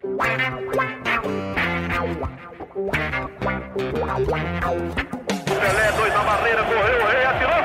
[0.00, 0.16] Pelé,
[5.92, 7.52] dois na barreira, correu, o rei atirou.
[7.52, 7.60] Gol!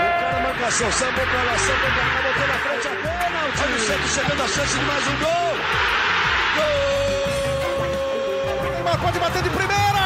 [0.00, 3.62] O cara marcação, sambou pra lá, sambou pra cá, botou na frente a pênalti.
[3.62, 5.54] Olha o Santos chegando a chance de mais um gol.
[6.56, 6.64] Gol!
[8.72, 9.99] Neymar pode bater de primeira.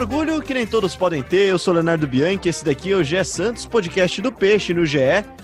[0.00, 3.22] Orgulho que nem todos podem ter, eu sou Leonardo Bianchi, esse daqui é o GE
[3.22, 4.98] Santos, podcast do Peixe no GE.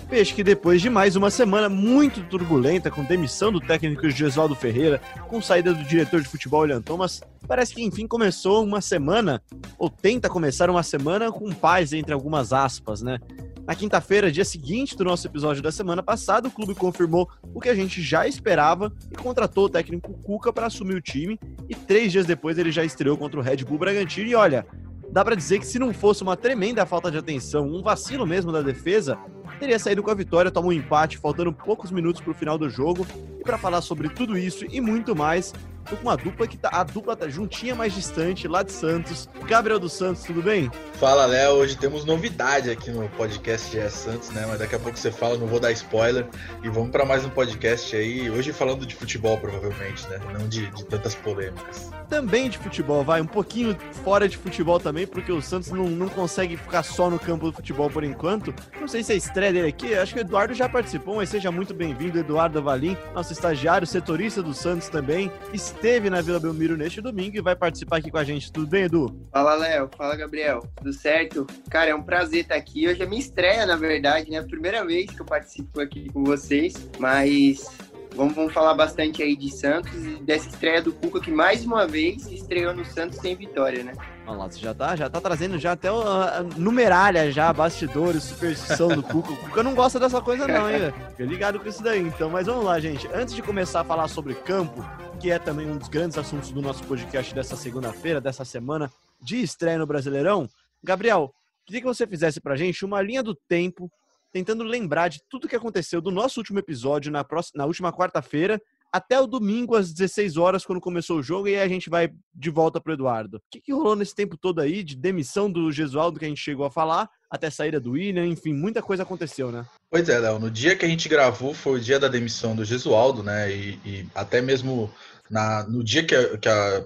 [0.09, 4.99] Peixe que depois de mais uma semana muito turbulenta, com demissão do técnico Gesualdo Ferreira,
[5.27, 9.43] com saída do diretor de futebol William Thomas, parece que enfim começou uma semana,
[9.77, 13.19] ou tenta começar uma semana com paz entre algumas aspas, né?
[13.67, 17.67] Na quinta-feira, dia seguinte do nosso episódio da semana passada, o clube confirmou o que
[17.67, 21.37] a gente já esperava e contratou o técnico Cuca para assumir o time.
[21.67, 24.29] E três dias depois ele já estreou contra o Red Bull Bragantino.
[24.29, 24.65] E olha,
[25.11, 28.53] dá para dizer que se não fosse uma tremenda falta de atenção, um vacilo mesmo
[28.53, 29.19] da defesa,
[29.59, 32.69] teria saído com a vitória, tomou um empate, faltando poucos minutos para o final do
[32.69, 33.05] jogo.
[33.37, 35.53] E para falar sobre tudo isso e muito mais,
[35.87, 36.69] tô com uma dupla que tá.
[36.71, 39.29] A dupla tá juntinha, mais distante, lá de Santos.
[39.47, 40.69] Gabriel dos Santos, tudo bem?
[40.95, 41.53] Fala, Léo.
[41.53, 44.45] Hoje temos novidade aqui no podcast GE Santos, né?
[44.47, 46.27] Mas daqui a pouco você fala, não vou dar spoiler.
[46.63, 48.29] E vamos para mais um podcast aí.
[48.29, 50.19] Hoje falando de futebol, provavelmente, né?
[50.37, 51.89] Não de, de tantas polêmicas.
[52.09, 53.21] Também de futebol, vai.
[53.21, 57.19] Um pouquinho fora de futebol também, porque o Santos não, não consegue ficar só no
[57.19, 58.53] campo do futebol por enquanto.
[58.79, 59.93] Não sei se é estreia dele aqui.
[59.93, 64.41] Acho que o Eduardo já participou, mas seja muito bem-vindo, Eduardo Valim, nosso estagiário, setorista
[64.41, 65.31] do Santos também.
[65.77, 68.51] Esteve na Vila Belmiro neste domingo e vai participar aqui com a gente.
[68.51, 69.15] Tudo bem, Edu?
[69.31, 69.87] Fala, Léo.
[69.95, 70.67] Fala, Gabriel.
[70.75, 71.45] Tudo certo?
[71.69, 72.87] Cara, é um prazer estar aqui.
[72.87, 74.39] Hoje é minha estreia, na verdade, né?
[74.39, 77.77] A primeira vez que eu participo aqui com vocês, mas
[78.15, 81.85] vamos, vamos falar bastante aí de Santos e dessa estreia do Cuca, que mais uma
[81.85, 83.93] vez estreou no Santos sem vitória, né?
[84.27, 88.89] Olha lá, você já tá, já tá trazendo já até a numeralha já, bastidores, superstição
[88.89, 89.31] do Cuca.
[89.31, 90.93] O Cuca não gosta dessa coisa não, hein?
[91.11, 92.29] Fica ligado com isso daí, então.
[92.29, 93.07] Mas vamos lá, gente.
[93.13, 94.83] Antes de começar a falar sobre campo,
[95.17, 99.41] que é também um dos grandes assuntos do nosso podcast dessa segunda-feira, dessa semana de
[99.41, 100.49] estreia no Brasileirão,
[100.83, 101.33] Gabriel,
[101.65, 103.89] queria que você fizesse pra gente uma linha do tempo,
[104.33, 108.61] tentando lembrar de tudo que aconteceu do nosso último episódio na, próxima, na última quarta-feira
[108.97, 112.09] até o domingo às 16 horas, quando começou o jogo, e aí a gente vai
[112.33, 113.37] de volta pro Eduardo.
[113.37, 116.41] O que, que rolou nesse tempo todo aí, de demissão do Gesualdo, que a gente
[116.41, 119.65] chegou a falar, até a saída do William, enfim, muita coisa aconteceu, né?
[119.89, 122.65] Pois é, Léo, no dia que a gente gravou foi o dia da demissão do
[122.65, 123.51] Gesualdo, né?
[123.51, 124.91] E, e até mesmo
[125.29, 126.85] na, no dia que a, que a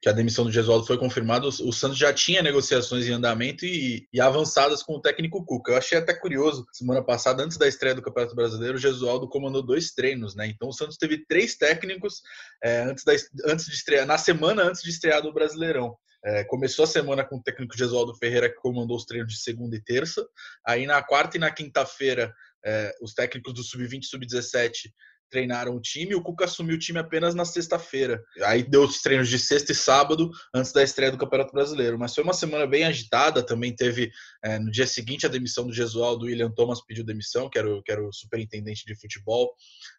[0.00, 4.06] que a demissão do Gesualdo foi confirmada, o Santos já tinha negociações em andamento e,
[4.12, 5.72] e, avançadas com o técnico Cuca.
[5.72, 9.62] Eu achei até curioso, semana passada, antes da estreia do Campeonato Brasileiro, o Gesualdo comandou
[9.62, 10.46] dois treinos, né?
[10.46, 12.22] Então o Santos teve três técnicos
[12.62, 13.12] é, antes, da,
[13.46, 15.96] antes de estrear, na semana antes de estrear do Brasileirão.
[16.24, 19.76] É, começou a semana com o técnico Gesualdo Ferreira, que comandou os treinos de segunda
[19.76, 20.26] e terça.
[20.66, 22.32] Aí na quarta e na quinta-feira,
[22.64, 24.90] é, os técnicos do Sub-20 e Sub-17
[25.34, 26.14] treinaram o time.
[26.14, 28.22] O Cuca assumiu o time apenas na sexta-feira.
[28.44, 31.98] Aí deu os treinos de sexta e sábado antes da estreia do Campeonato Brasileiro.
[31.98, 33.44] Mas foi uma semana bem agitada.
[33.44, 34.12] Também teve
[34.44, 36.24] é, no dia seguinte a demissão do Gesualdo.
[36.24, 39.52] O William Thomas pediu demissão, que era o, que era o superintendente de futebol.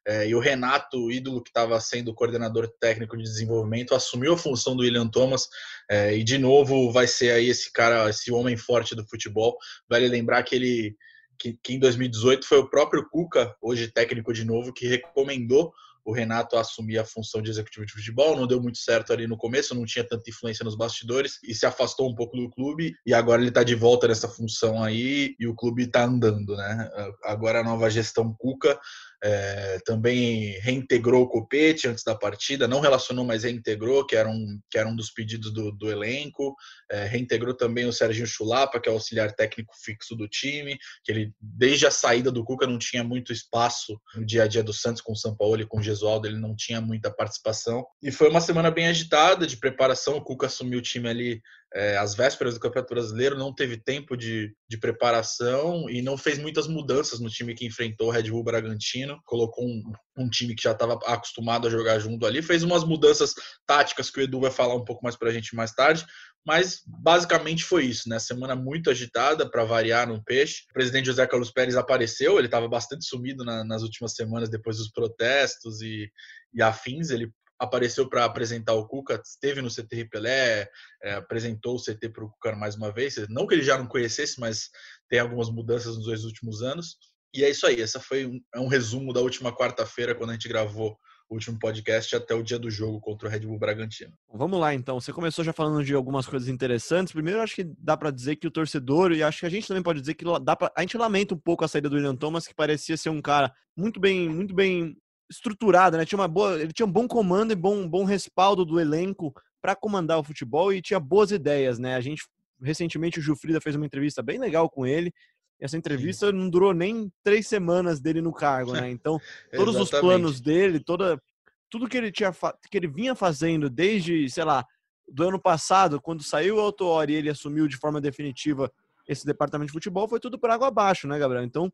[0.08, 4.38] É, e o Renato, o ídolo que estava sendo coordenador técnico de desenvolvimento, assumiu a
[4.38, 5.50] função do William Thomas.
[5.92, 9.58] É, e de novo vai ser aí esse cara, esse homem forte do futebol.
[9.90, 10.96] Vale lembrar que ele
[11.38, 15.74] que, que, em 2018 foi o próprio Cuca, hoje técnico de novo, que recomendou
[16.06, 18.36] o Renato assumir a função de executivo de futebol.
[18.36, 21.66] Não deu muito certo ali no começo, não tinha tanta influência nos bastidores e se
[21.66, 22.94] afastou um pouco do clube.
[23.04, 26.90] E agora ele está de volta nessa função aí e o clube está andando, né?
[27.24, 28.80] Agora a nova gestão Cuca
[29.28, 34.60] é, também reintegrou o Copete antes da partida, não relacionou, mas reintegrou, que era um,
[34.70, 36.56] que era um dos pedidos do, do elenco.
[36.92, 41.12] É, reintegrou também o Serginho Chulapa, que é o auxiliar técnico fixo do time, que
[41.12, 44.72] ele, desde a saída do Cuca, não tinha muito espaço no dia a dia do
[44.72, 47.84] Santos com o São Paulo e com o Gesualdo, ele não tinha muita participação.
[48.04, 51.42] E foi uma semana bem agitada de preparação, o Cuca assumiu o time ali
[51.76, 56.68] é, vésperas do Campeonato Brasileiro, não teve tempo de, de preparação e não fez muitas
[56.68, 59.20] mudanças no time que enfrentou o Red Bull Bragantino.
[59.26, 59.84] Colocou um,
[60.18, 62.42] um time que já estava acostumado a jogar junto ali.
[62.42, 63.34] Fez umas mudanças
[63.68, 66.06] táticas que o Edu vai falar um pouco mais para a gente mais tarde.
[66.48, 68.20] Mas basicamente foi isso, né?
[68.20, 70.64] Semana muito agitada para variar no peixe.
[70.70, 74.78] O presidente José Carlos Pérez apareceu, ele estava bastante sumido na, nas últimas semanas depois
[74.78, 76.10] dos protestos e,
[76.54, 77.10] e afins.
[77.10, 77.30] Ele
[77.60, 80.70] apareceu para apresentar o Cuca, esteve no CT Pelé,
[81.02, 83.16] é, apresentou o CT para o Cuca mais uma vez.
[83.30, 84.70] Não que ele já não conhecesse, mas
[85.10, 86.98] tem algumas mudanças nos dois últimos anos.
[87.34, 90.34] E é isso aí, essa foi um, é um resumo da última quarta-feira, quando a
[90.34, 90.98] gente gravou
[91.30, 94.14] último podcast até o dia do jogo contra o Red Bull Bragantino.
[94.32, 95.00] Vamos lá então.
[95.00, 97.14] Você começou já falando de algumas coisas interessantes.
[97.14, 99.84] Primeiro, acho que dá para dizer que o torcedor e acho que a gente também
[99.84, 102.48] pode dizer que dá pra, a gente lamenta um pouco a saída do William Thomas,
[102.48, 104.96] que parecia ser um cara muito bem, muito bem
[105.30, 106.06] estruturado, né?
[106.06, 109.76] Tinha uma boa, ele tinha um bom comando e bom, bom respaldo do elenco para
[109.76, 111.96] comandar o futebol e tinha boas ideias, né?
[111.96, 112.24] A gente
[112.62, 115.14] recentemente o Gilfrida fez uma entrevista bem legal com ele.
[115.60, 116.34] Essa entrevista Sim.
[116.34, 118.90] não durou nem três semanas dele no cargo, né?
[118.92, 119.20] Então,
[119.54, 121.22] todos os planos dele, toda,
[121.70, 122.32] tudo que ele tinha
[122.70, 124.66] que ele vinha fazendo desde, sei lá,
[125.08, 128.72] do ano passado, quando saiu o Autor e ele assumiu de forma definitiva
[129.08, 131.44] esse departamento de futebol, foi tudo por água abaixo, né, Gabriel?
[131.44, 131.72] Então,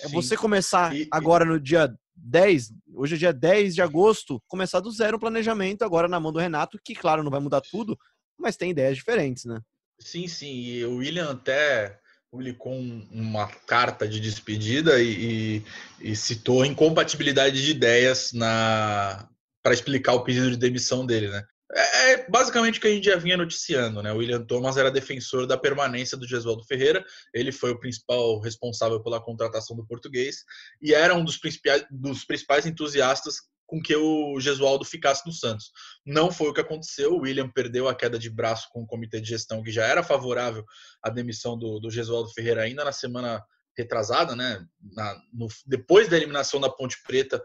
[0.00, 4.80] é você começar e, agora no dia 10, hoje é dia 10 de agosto, começar
[4.80, 7.98] do zero o planejamento agora na mão do Renato, que claro, não vai mudar tudo,
[8.38, 9.60] mas tem ideias diferentes, né?
[9.98, 10.52] Sim, sim.
[10.52, 11.98] E o William até
[12.30, 15.62] publicou uma carta de despedida e,
[16.00, 19.28] e, e citou incompatibilidade de ideias na
[19.62, 21.42] para explicar o pedido de demissão dele, né?
[21.74, 24.12] É, é basicamente o que a gente já vinha noticiando, né?
[24.12, 29.02] O William Thomas era defensor da permanência do Gesualdo Ferreira, ele foi o principal responsável
[29.02, 30.44] pela contratação do português
[30.80, 33.36] e era um dos principais, dos principais entusiastas
[33.66, 35.72] com que o Gesualdo ficasse no Santos.
[36.06, 37.14] Não foi o que aconteceu.
[37.14, 40.02] O William perdeu a queda de braço com o comitê de gestão, que já era
[40.02, 40.64] favorável
[41.02, 43.42] à demissão do, do Gesualdo Ferreira ainda na semana
[43.76, 44.64] retrasada, né?
[44.80, 47.42] Na, no, depois da eliminação da Ponte Preta,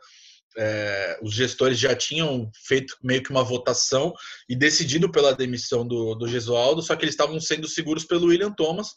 [0.57, 4.13] é, os gestores já tinham feito meio que uma votação
[4.47, 8.51] e decidido pela demissão do, do Gesualdo, só que eles estavam sendo seguros pelo William
[8.51, 8.95] Thomas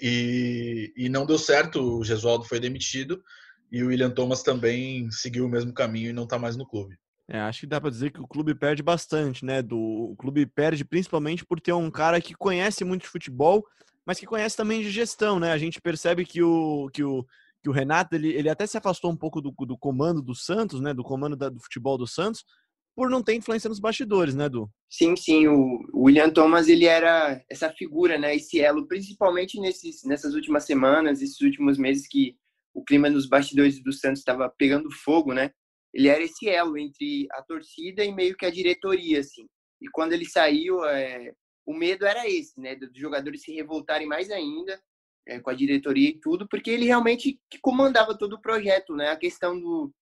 [0.00, 1.98] e, e não deu certo.
[1.98, 3.22] O Gesualdo foi demitido
[3.72, 6.96] e o William Thomas também seguiu o mesmo caminho e não está mais no clube.
[7.28, 9.62] É, acho que dá para dizer que o clube perde bastante, né?
[9.62, 13.64] Do, o clube perde principalmente por ter um cara que conhece muito de futebol,
[14.04, 15.52] mas que conhece também de gestão, né?
[15.52, 17.24] A gente percebe que o, que o,
[17.62, 20.80] que o Renato ele, ele até se afastou um pouco do, do comando do Santos,
[20.80, 20.94] né?
[20.94, 22.44] Do comando da, do futebol do Santos,
[22.94, 24.70] por não ter influência nos bastidores, né, Du?
[24.88, 25.46] Sim, sim.
[25.46, 28.34] O William Thomas ele era essa figura, né?
[28.34, 32.36] Esse elo, principalmente nesses, nessas últimas semanas, esses últimos meses que
[32.74, 35.50] o clima nos bastidores do Santos estava pegando fogo, né?
[35.92, 39.46] Ele era esse elo entre a torcida e meio que a diretoria, assim.
[39.80, 41.32] E quando ele saiu, é,
[41.66, 42.76] o medo era esse, né?
[42.76, 44.80] Dos jogadores se revoltarem mais ainda
[45.30, 49.10] é, com a diretoria e tudo, porque ele realmente comandava todo o projeto, né?
[49.10, 49.92] A questão do,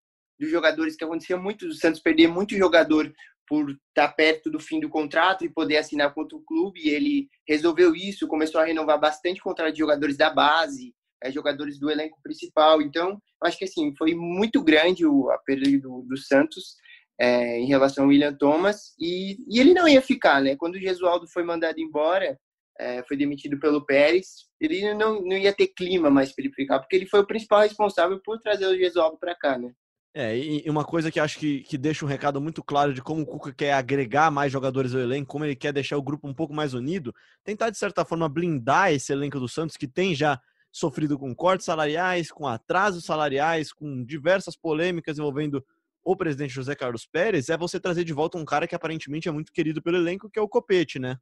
[0.40, 3.12] dos jogadores que acontecia muito, o Santos perder muito jogador
[3.46, 7.28] por estar perto do fim do contrato e poder assinar com outro clube, e ele
[7.46, 12.18] resolveu isso, começou a renovar bastante contrato de jogadores da base, é, jogadores do elenco
[12.22, 12.80] principal.
[12.80, 16.76] Então, acho que assim foi muito grande o, a perda do, do Santos
[17.20, 20.56] é, em relação ao William Thomas e, e, ele não ia ficar, né?
[20.56, 22.38] Quando o Gesualdo foi mandado embora,
[22.78, 26.78] é, foi demitido pelo Pérez, ele não, não ia ter clima mais para ele ficar,
[26.78, 29.72] porque ele foi o principal responsável por trazer o Gesualdo para cá, né?
[30.14, 33.22] É, e uma coisa que acho que, que deixa um recado muito claro de como
[33.22, 36.34] o Cuca quer agregar mais jogadores ao elenco, como ele quer deixar o grupo um
[36.34, 37.14] pouco mais unido,
[37.44, 40.40] tentar, de certa forma, blindar esse elenco do Santos, que tem já
[40.72, 45.64] sofrido com cortes salariais, com atrasos salariais, com diversas polêmicas envolvendo
[46.02, 49.32] o presidente José Carlos Pérez, é você trazer de volta um cara que aparentemente é
[49.32, 51.18] muito querido pelo elenco, que é o Copete, né?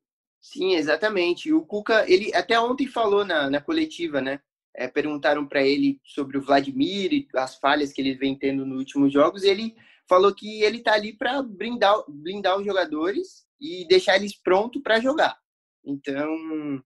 [0.52, 1.52] Sim, exatamente.
[1.52, 4.40] O Cuca, ele até ontem falou na, na coletiva, né?
[4.76, 8.78] É, perguntaram para ele sobre o Vladimir e as falhas que ele vem tendo nos
[8.78, 9.42] últimos jogos.
[9.42, 9.74] Ele
[10.08, 15.00] falou que ele tá ali para blindar, blindar os jogadores e deixar eles prontos para
[15.00, 15.36] jogar.
[15.84, 16.80] Então,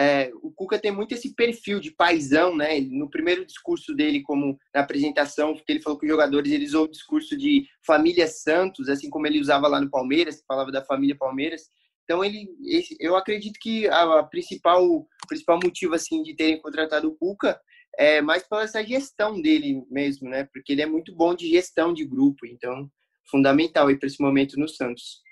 [0.00, 2.80] é, o Cuca tem muito esse perfil de paisão, né?
[2.80, 6.84] No primeiro discurso dele, como na apresentação, que ele falou que os jogadores eles usam
[6.84, 11.14] o discurso de família Santos, assim como ele usava lá no Palmeiras, falava da família
[11.14, 11.68] Palmeiras.
[12.04, 12.46] Então ele,
[13.00, 17.58] eu acredito que a, principal, o principal motivo assim de terem contratado o Cuca
[17.96, 20.48] é mais pela essa gestão dele mesmo, né?
[20.52, 22.90] Porque ele é muito bom de gestão de grupo, então
[23.30, 25.22] fundamental aí para esse momento no Santos.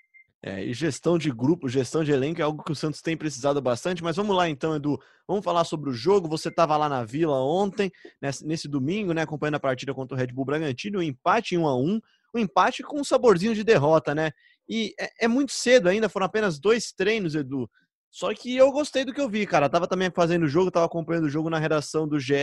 [0.44, 3.60] É, e gestão de grupo, gestão de elenco é algo que o Santos tem precisado
[3.62, 4.02] bastante.
[4.02, 4.98] Mas vamos lá então, Edu.
[5.28, 6.28] Vamos falar sobre o jogo.
[6.28, 10.18] Você estava lá na Vila ontem, nesse, nesse, domingo, né, acompanhando a partida contra o
[10.18, 12.00] Red Bull Bragantino, um empate em 1 a 1
[12.34, 14.32] um empate com um saborzinho de derrota, né?
[14.72, 17.68] E é, é muito cedo ainda, foram apenas dois treinos, Edu.
[18.10, 19.68] Só que eu gostei do que eu vi, cara.
[19.68, 22.34] tava também fazendo o jogo, tava acompanhando o jogo na redação do GE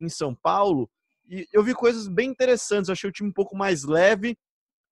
[0.00, 0.88] em São Paulo.
[1.28, 2.88] E eu vi coisas bem interessantes.
[2.88, 4.34] Eu achei o time um pouco mais leve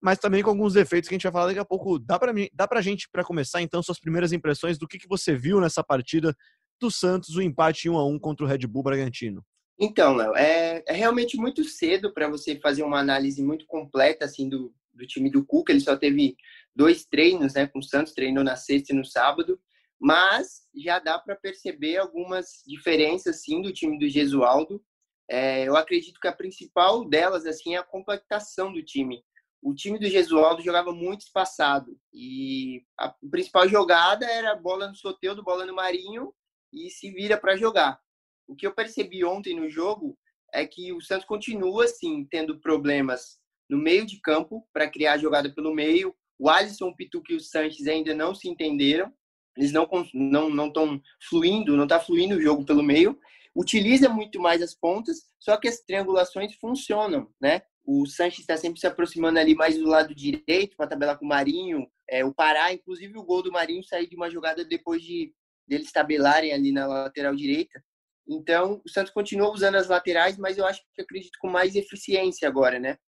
[0.02, 1.96] mas também com alguns defeitos que a gente vai falar daqui a pouco.
[1.96, 5.37] Dá para dá pra gente, para começar, então, suas primeiras impressões do que, que você
[5.37, 6.34] viu nessa partida
[6.80, 9.44] do Santos, o empate 1 a 1 contra o Red Bull Bragantino?
[9.78, 14.49] Então, Léo, é, é, realmente muito cedo para você fazer uma análise muito completa assim
[14.49, 15.72] do, do time do Cuca.
[15.72, 16.37] Ele só teve
[16.75, 19.61] dois treinos né, com o Santos, treinou na sexta e no sábado,
[20.00, 24.82] mas já dá para perceber algumas diferenças assim, do time do Gesualdo.
[25.30, 29.22] É, eu acredito que a principal delas assim, é a compactação do time
[29.62, 35.44] o time do Gesualdo jogava muito espaçado e a principal jogada era bola no Soteudo,
[35.44, 36.34] bola no Marinho
[36.72, 38.00] e se vira para jogar.
[38.49, 40.18] O que eu percebi ontem no jogo
[40.52, 43.38] é que o Santos continua assim tendo problemas
[43.72, 46.14] no meio de campo para criar a jogada pelo meio.
[46.38, 49.10] O Alisson, o Pituca e o Sanches ainda não se entenderam.
[49.56, 53.18] Eles não não não estão fluindo, não está fluindo o jogo pelo meio.
[53.56, 57.62] Utiliza muito mais as pontas, só que as triangulações funcionam, né?
[57.84, 61.28] O Sanches está sempre se aproximando ali mais do lado direito para tabelar com o
[61.28, 61.86] Marinho.
[62.08, 65.34] É, o Pará, inclusive o gol do Marinho saiu de uma jogada depois de
[65.66, 67.82] deles tabelarem ali na lateral direita.
[68.28, 72.46] Então, o Santos continua usando as laterais, mas eu acho que acredito com mais eficiência
[72.46, 72.98] agora, né?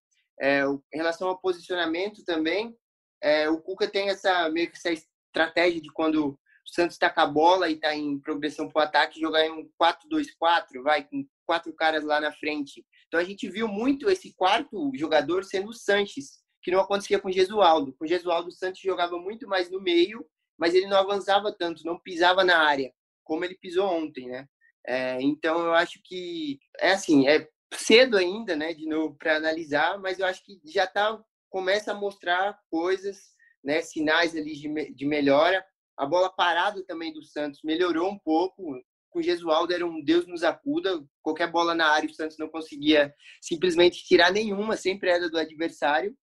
[0.40, 2.76] É, em relação ao posicionamento também,
[3.22, 7.20] é, o Cuca tem essa meio que essa estratégia de quando o Santos está com
[7.20, 11.26] a bola e está em progressão para o ataque, jogar em um 4-2-4, vai, com
[11.46, 12.84] quatro caras lá na frente.
[13.06, 17.28] Então a gente viu muito esse quarto jogador sendo o Sanches, que não acontecia com
[17.28, 17.94] o Gesualdo.
[17.98, 20.26] Com o Gesualdo, o Santos jogava muito mais no meio,
[20.58, 24.46] mas ele não avançava tanto, não pisava na área, como ele pisou ontem, né?
[24.86, 29.98] É, então eu acho que é assim, é cedo ainda, né, de novo para analisar,
[29.98, 33.16] mas eu acho que já tá começa a mostrar coisas,
[33.62, 35.64] né, sinais ali de, de melhora.
[35.96, 38.74] A bola parada também do Santos melhorou um pouco
[39.14, 41.00] com o Gesualdo era um Deus nos acuda.
[41.22, 46.16] Qualquer bola na área, o Santos não conseguia simplesmente tirar nenhuma, sempre era do adversário.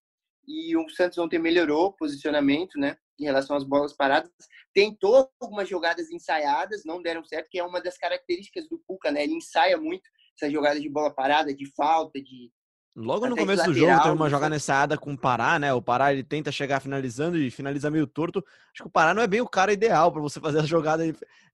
[0.46, 2.98] E o Santos ontem melhorou o posicionamento, né?
[3.18, 4.30] Em relação às bolas paradas.
[4.74, 9.24] Tentou algumas jogadas ensaiadas, não deram certo, que é uma das características do Cuca, né?
[9.24, 12.52] Ele ensaia muito essas jogadas de bola parada, de falta, de
[12.94, 15.74] Logo no começo do jogo tem uma jogada nessa com o Pará, né?
[15.74, 18.44] O Pará ele tenta chegar finalizando e finaliza meio torto.
[18.74, 21.04] Acho que o Pará não é bem o cara ideal para você fazer a jogada,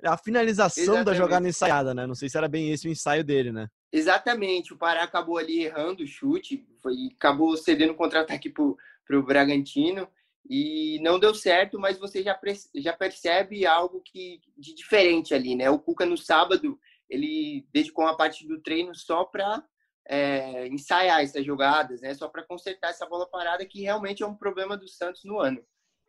[0.03, 1.05] a finalização Exatamente.
[1.05, 2.07] da jogada ensaiada, né?
[2.07, 3.67] Não sei se era bem esse o ensaio dele, né?
[3.91, 4.73] Exatamente.
[4.73, 10.07] O Pará acabou ali errando o chute, foi, acabou cedendo contra-ataque pro, pro Bragantino
[10.49, 12.37] e não deu certo, mas você já,
[12.75, 15.69] já percebe algo que de diferente ali, né?
[15.69, 19.63] O Cuca no sábado ele dedicou uma parte do treino só para
[20.07, 22.13] é, ensaiar essas jogadas, né?
[22.13, 25.63] Só para consertar essa bola parada que realmente é um problema do Santos no ano.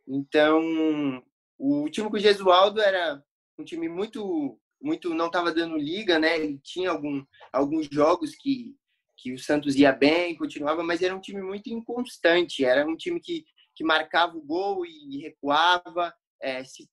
[0.07, 1.23] Então,
[1.57, 3.23] o time com o Gesualdo era
[3.57, 6.39] um time muito, muito não estava dando liga, né?
[6.39, 8.75] Ele tinha algum, alguns jogos que
[9.21, 12.63] que o Santos ia bem, continuava, mas era um time muito inconstante.
[12.63, 13.43] Era um time que
[13.79, 16.85] que marcava o gol e recuava, é, se,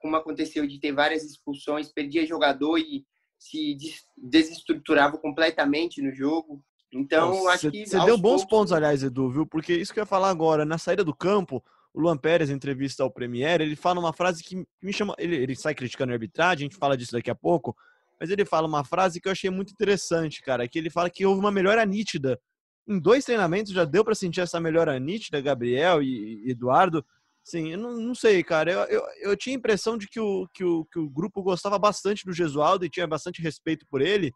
[0.00, 3.06] como aconteceu de ter várias expulsões, perdia jogador e
[3.40, 3.78] se
[4.16, 6.62] desestruturava completamente no jogo.
[6.92, 7.86] Então, Nossa, acho que.
[7.86, 8.44] Você deu bons poucos...
[8.44, 9.46] pontos, aliás, Edu, viu?
[9.46, 12.54] Porque isso que eu ia falar agora, na saída do campo, o Luan Pérez, em
[12.54, 15.14] entrevista ao Premier, ele fala uma frase que me chama.
[15.18, 17.74] Ele, ele sai criticando a arbitragem, a gente fala disso daqui a pouco,
[18.20, 21.24] mas ele fala uma frase que eu achei muito interessante, cara, que ele fala que
[21.24, 22.38] houve uma melhora nítida.
[22.86, 27.04] Em dois treinamentos já deu para sentir essa melhora nítida, Gabriel e, e Eduardo.
[27.42, 28.70] Sim, eu não, não, sei, cara.
[28.70, 31.78] Eu, eu, eu, tinha a impressão de que o, que, o, que o grupo gostava
[31.78, 34.32] bastante do Gesualdo e tinha bastante respeito por ele.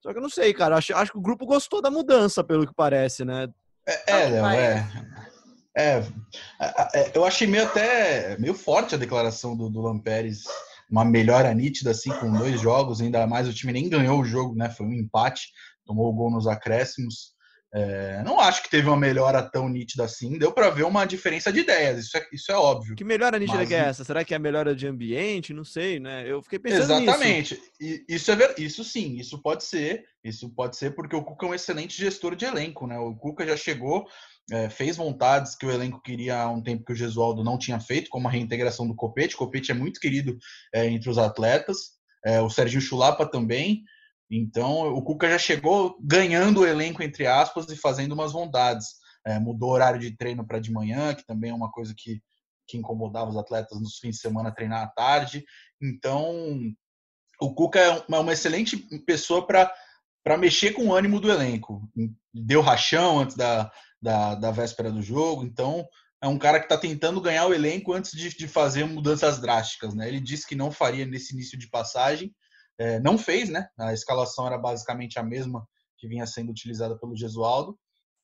[0.00, 0.76] Só que eu não sei, cara.
[0.76, 3.48] Acho, acho que o grupo gostou da mudança, pelo que parece, né?
[3.86, 4.88] É, é, Léo, é,
[5.76, 6.04] é,
[6.94, 10.44] é, Eu achei meio até meio forte a declaração do, do Lampérez.
[10.90, 13.00] Uma melhora nítida, assim, com dois jogos.
[13.00, 14.70] Ainda mais o time nem ganhou o jogo, né?
[14.70, 15.48] Foi um empate.
[15.84, 17.34] Tomou o gol nos acréscimos.
[17.74, 20.38] É, não acho que teve uma melhora tão nítida assim.
[20.38, 22.96] Deu para ver uma diferença de ideias, isso é, isso é óbvio.
[22.96, 23.68] Que melhora nítida Mas...
[23.68, 24.04] que é essa?
[24.04, 25.52] Será que é a melhora de ambiente?
[25.52, 26.24] Não sei, né?
[26.26, 27.54] Eu fiquei pensando Exatamente.
[27.54, 27.72] nisso.
[27.78, 28.04] Exatamente.
[28.08, 28.54] Isso, é ver...
[28.58, 30.04] isso sim, isso pode ser.
[30.24, 32.98] Isso pode ser porque o Cuca é um excelente gestor de elenco, né?
[32.98, 34.06] O Cuca já chegou,
[34.50, 37.78] é, fez vontades que o elenco queria há um tempo que o Gesualdo não tinha
[37.78, 39.34] feito, como a reintegração do Copete.
[39.34, 40.38] O Copete é muito querido
[40.74, 41.98] é, entre os atletas.
[42.24, 43.84] É, o Serginho Chulapa também.
[44.30, 48.88] Então, o Cuca já chegou ganhando o elenco, entre aspas, e fazendo umas bondades.
[49.26, 52.22] É, mudou o horário de treino para de manhã, que também é uma coisa que,
[52.66, 55.44] que incomodava os atletas nos fins de semana treinar à tarde.
[55.80, 56.60] Então,
[57.40, 61.88] o Cuca é uma, é uma excelente pessoa para mexer com o ânimo do elenco.
[62.32, 63.70] Deu rachão antes da,
[64.00, 65.86] da, da véspera do jogo, então
[66.22, 69.94] é um cara que está tentando ganhar o elenco antes de, de fazer mudanças drásticas.
[69.94, 70.08] Né?
[70.08, 72.34] Ele disse que não faria nesse início de passagem,
[72.78, 73.68] é, não fez, né?
[73.78, 75.66] A escalação era basicamente a mesma
[75.98, 77.78] que vinha sendo utilizada pelo Gesualdo.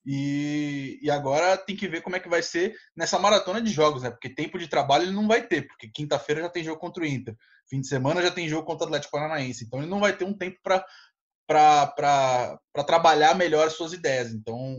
[0.06, 4.02] E, e, agora tem que ver como é que vai ser nessa maratona de jogos,
[4.02, 4.10] né?
[4.10, 7.06] Porque tempo de trabalho ele não vai ter, porque quinta-feira já tem jogo contra o
[7.06, 7.34] Inter,
[7.70, 10.26] fim de semana já tem jogo contra o Atlético Paranaense, então ele não vai ter
[10.26, 14.30] um tempo para trabalhar melhor as suas ideias.
[14.34, 14.76] Então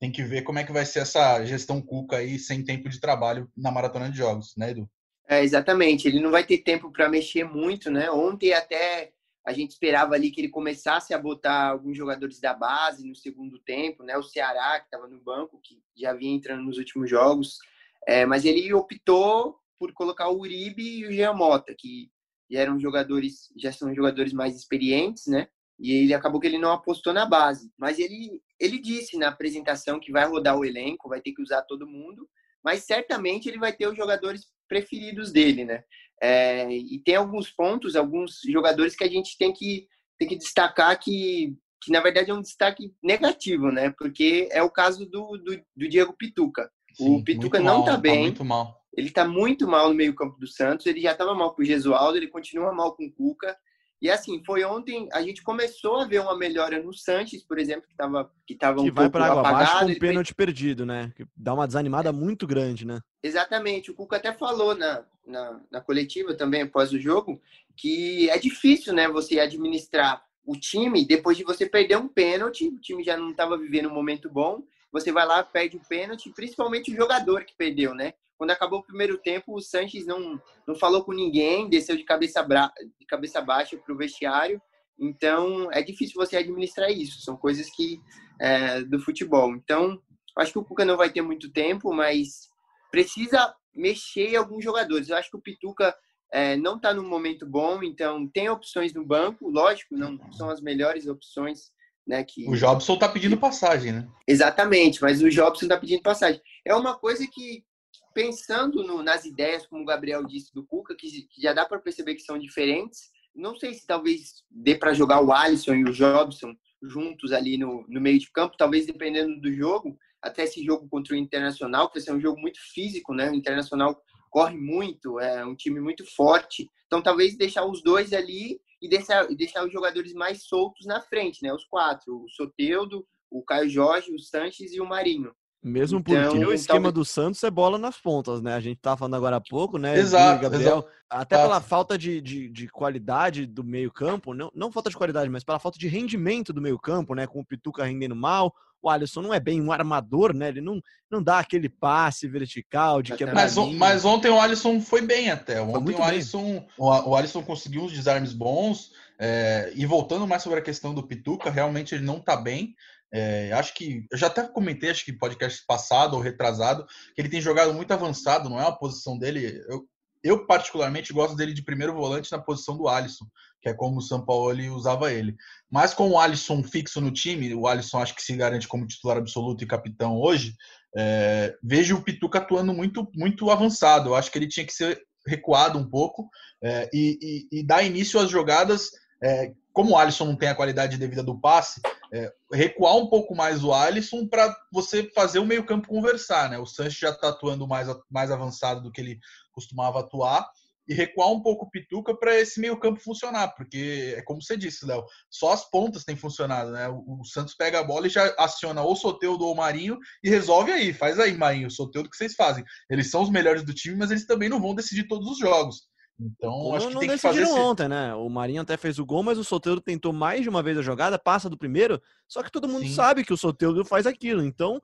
[0.00, 2.98] tem que ver como é que vai ser essa gestão Cuca aí sem tempo de
[2.98, 4.88] trabalho na maratona de jogos, né, Edu?
[5.32, 8.10] É, exatamente, ele não vai ter tempo para mexer muito, né?
[8.10, 13.06] Ontem até A gente esperava ali que ele começasse a botar alguns jogadores da base
[13.06, 14.16] no segundo tempo, né?
[14.16, 17.58] O Ceará, que estava no banco, que já vinha entrando nos últimos jogos.
[18.06, 22.10] É, mas ele optou por colocar o Uribe e o Jean Mota, que
[22.52, 25.48] eram jogadores, já são jogadores mais experientes, né?
[25.78, 27.72] E ele acabou que ele não apostou na base.
[27.76, 31.62] Mas ele, ele disse na apresentação que vai rodar o elenco, vai ter que usar
[31.62, 32.28] todo mundo,
[32.62, 35.84] mas certamente ele vai ter os jogadores preferidos dele, né?
[36.22, 39.86] É, e tem alguns pontos, alguns jogadores que a gente tem que,
[40.18, 43.92] tem que destacar que, que, na verdade, é um destaque negativo, né?
[43.98, 46.70] Porque é o caso do, do, do Diego Pituca.
[46.94, 48.14] Sim, o Pituca não mal, tá bem.
[48.14, 48.80] Tá muito mal.
[48.96, 50.86] Ele tá muito mal no meio-campo do Santos.
[50.86, 53.54] Ele já estava mal com o Gesualdo, ele continua mal com o Cuca.
[54.02, 57.86] E assim, foi ontem, a gente começou a ver uma melhora no Sanches, por exemplo,
[57.86, 61.12] que estava que tava um que vai para água abaixo com um pênalti perdido, né?
[61.14, 62.12] Que dá uma desanimada é.
[62.12, 62.98] muito grande, né?
[63.22, 63.92] Exatamente.
[63.92, 67.40] O Cuca até falou na, na, na, coletiva também, após o jogo,
[67.76, 72.80] que é difícil, né, você administrar o time depois de você perder um pênalti, o
[72.80, 76.92] time já não estava vivendo um momento bom, você vai lá, perde o pênalti, principalmente
[76.92, 78.14] o jogador que perdeu, né?
[78.42, 82.42] Quando acabou o primeiro tempo, o Sanches não, não falou com ninguém, desceu de cabeça,
[82.42, 82.72] bra...
[82.98, 84.60] de cabeça baixa para o vestiário.
[84.98, 87.20] Então, é difícil você administrar isso.
[87.20, 88.00] São coisas que
[88.40, 89.54] é, do futebol.
[89.54, 89.96] Então,
[90.36, 92.48] acho que o Cuca não vai ter muito tempo, mas
[92.90, 95.08] precisa mexer em alguns jogadores.
[95.08, 95.94] Eu acho que o Pituca
[96.32, 100.60] é, não está num momento bom, então tem opções no banco, lógico, não são as
[100.60, 101.70] melhores opções.
[102.04, 104.08] Né, que, o Jobson está pedindo passagem, né?
[104.26, 106.42] Exatamente, mas o Jobson está pedindo passagem.
[106.66, 107.64] É uma coisa que,
[108.12, 111.78] pensando no, nas ideias, como o Gabriel disse do Cuca, que, que já dá para
[111.78, 113.10] perceber que são diferentes.
[113.34, 117.84] Não sei se talvez dê para jogar o Alisson e o Jobson juntos ali no,
[117.88, 121.94] no meio de campo, talvez dependendo do jogo, até esse jogo contra o Internacional, que
[121.94, 123.30] vai ser um jogo muito físico, né?
[123.30, 124.00] O Internacional
[124.30, 126.68] corre muito, é um time muito forte.
[126.86, 131.42] Então, talvez deixar os dois ali e deixar, deixar os jogadores mais soltos na frente,
[131.42, 131.52] né?
[131.52, 135.34] Os quatro, o Soteudo, o Caio Jorge, o Sanches e o Marinho.
[135.62, 138.54] Mesmo então, porque o esquema do Santos é bola nas pontas, né?
[138.54, 139.96] A gente tava falando agora há pouco, né?
[139.96, 140.88] Exato, Gabriel, exato.
[141.08, 145.44] Até pela falta de, de, de, qualidade do meio-campo, não, não falta de qualidade, mas
[145.44, 147.28] pela falta de rendimento do meio-campo, né?
[147.28, 148.52] Com o Pituca rendendo mal.
[148.82, 150.48] O Alisson não é bem um armador, né?
[150.48, 153.36] Ele não, não dá aquele passe vertical de quebrar.
[153.36, 155.62] Mas, mas ontem o Alisson foi bem até.
[155.62, 158.90] Ontem o Alisson, o, o Alisson conseguiu uns desarmes bons.
[159.16, 162.74] É, e voltando mais sobre a questão do Pituca, realmente ele não tá bem.
[163.12, 167.28] É, acho que eu já até comentei, acho que podcast passado ou retrasado, que ele
[167.28, 169.62] tem jogado muito avançado, não é a posição dele.
[169.68, 169.86] Eu,
[170.22, 173.26] eu particularmente gosto dele de primeiro volante na posição do Alisson,
[173.60, 175.36] que é como o São Paulo usava ele.
[175.70, 179.18] Mas com o Alisson fixo no time, o Alisson acho que se garante como titular
[179.18, 180.54] absoluto e capitão hoje.
[180.96, 184.10] É, vejo o Pituca atuando muito, muito avançado.
[184.10, 186.28] Eu acho que ele tinha que ser recuado um pouco
[186.62, 188.90] é, e, e, e, dar início às jogadas.
[189.22, 191.80] É, como o Alisson não tem a qualidade devida do passe,
[192.12, 196.58] é, recuar um pouco mais o Alisson para você fazer o meio-campo conversar, né?
[196.58, 199.18] O Sanches já está atuando mais, mais avançado do que ele
[199.52, 200.46] costumava atuar
[200.86, 204.84] e recuar um pouco o Pituca para esse meio-campo funcionar, porque é como você disse,
[204.84, 206.88] Léo, só as pontas têm funcionado, né?
[206.88, 210.72] O, Santos pega a bola e já aciona ou o Soteudo ou Marinho e resolve
[210.72, 212.64] aí, faz aí, Marinho, o Soteudo que vocês fazem.
[212.90, 215.86] Eles são os melhores do time, mas eles também não vão decidir todos os jogos.
[216.24, 218.14] Então, Como acho que tem que fazer ontem, né?
[218.14, 220.82] O Marinho até fez o gol, mas o Soteldo tentou mais de uma vez a
[220.82, 222.94] jogada, passa do primeiro, só que todo mundo Sim.
[222.94, 224.44] sabe que o Soteldo faz aquilo.
[224.44, 224.80] Então,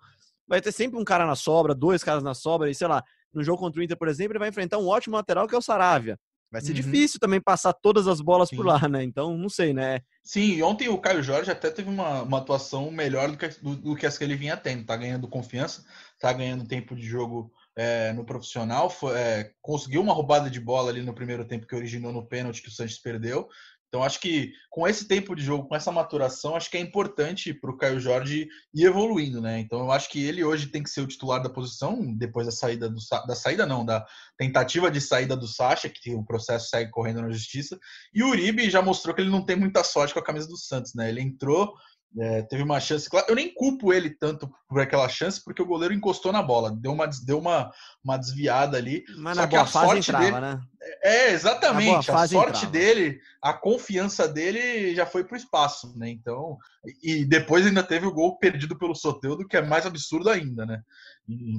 [0.46, 3.44] vai ter sempre um cara na sobra, dois caras na sobra, e sei lá, no
[3.44, 5.62] jogo contra o Inter, por exemplo, ele vai enfrentar um ótimo lateral que é o
[5.62, 6.18] Saravia.
[6.50, 6.76] Vai ser uhum.
[6.76, 8.56] difícil também passar todas as bolas Sim.
[8.56, 9.04] por lá, né?
[9.04, 10.00] Então, não sei, né?
[10.24, 13.94] Sim, ontem o Caio Jorge até teve uma, uma atuação melhor do que, do, do
[13.94, 14.84] que as que ele vinha tendo.
[14.84, 15.84] Tá ganhando confiança,
[16.18, 20.90] tá ganhando tempo de jogo é, no profissional, foi, é, conseguiu uma roubada de bola
[20.90, 23.48] ali no primeiro tempo que originou no pênalti que o Sanches perdeu.
[23.86, 27.54] Então, acho que com esse tempo de jogo, com essa maturação, acho que é importante
[27.54, 29.60] para o Caio Jorge ir evoluindo, né?
[29.60, 32.52] Então, eu acho que ele hoje tem que ser o titular da posição, depois da
[32.52, 34.04] saída do da saída, não, da
[34.36, 37.78] tentativa de saída do Sacha, que o processo segue correndo na justiça.
[38.12, 40.58] E o Uribe já mostrou que ele não tem muita sorte com a camisa do
[40.58, 41.08] Santos, né?
[41.08, 41.72] Ele entrou
[42.16, 45.92] é, teve uma chance, eu nem culpo ele tanto por aquela chance, porque o goleiro
[45.92, 47.70] encostou na bola, deu uma, deu uma,
[48.02, 49.04] uma desviada ali.
[49.18, 50.60] Mas na boa fase entrava, dele, né?
[51.02, 52.10] É, exatamente.
[52.10, 52.66] A sorte entrava.
[52.66, 56.08] dele, a confiança dele já foi pro espaço, né?
[56.08, 56.56] Então,
[57.02, 60.80] e depois ainda teve o gol perdido pelo Soteudo, que é mais absurdo ainda, né?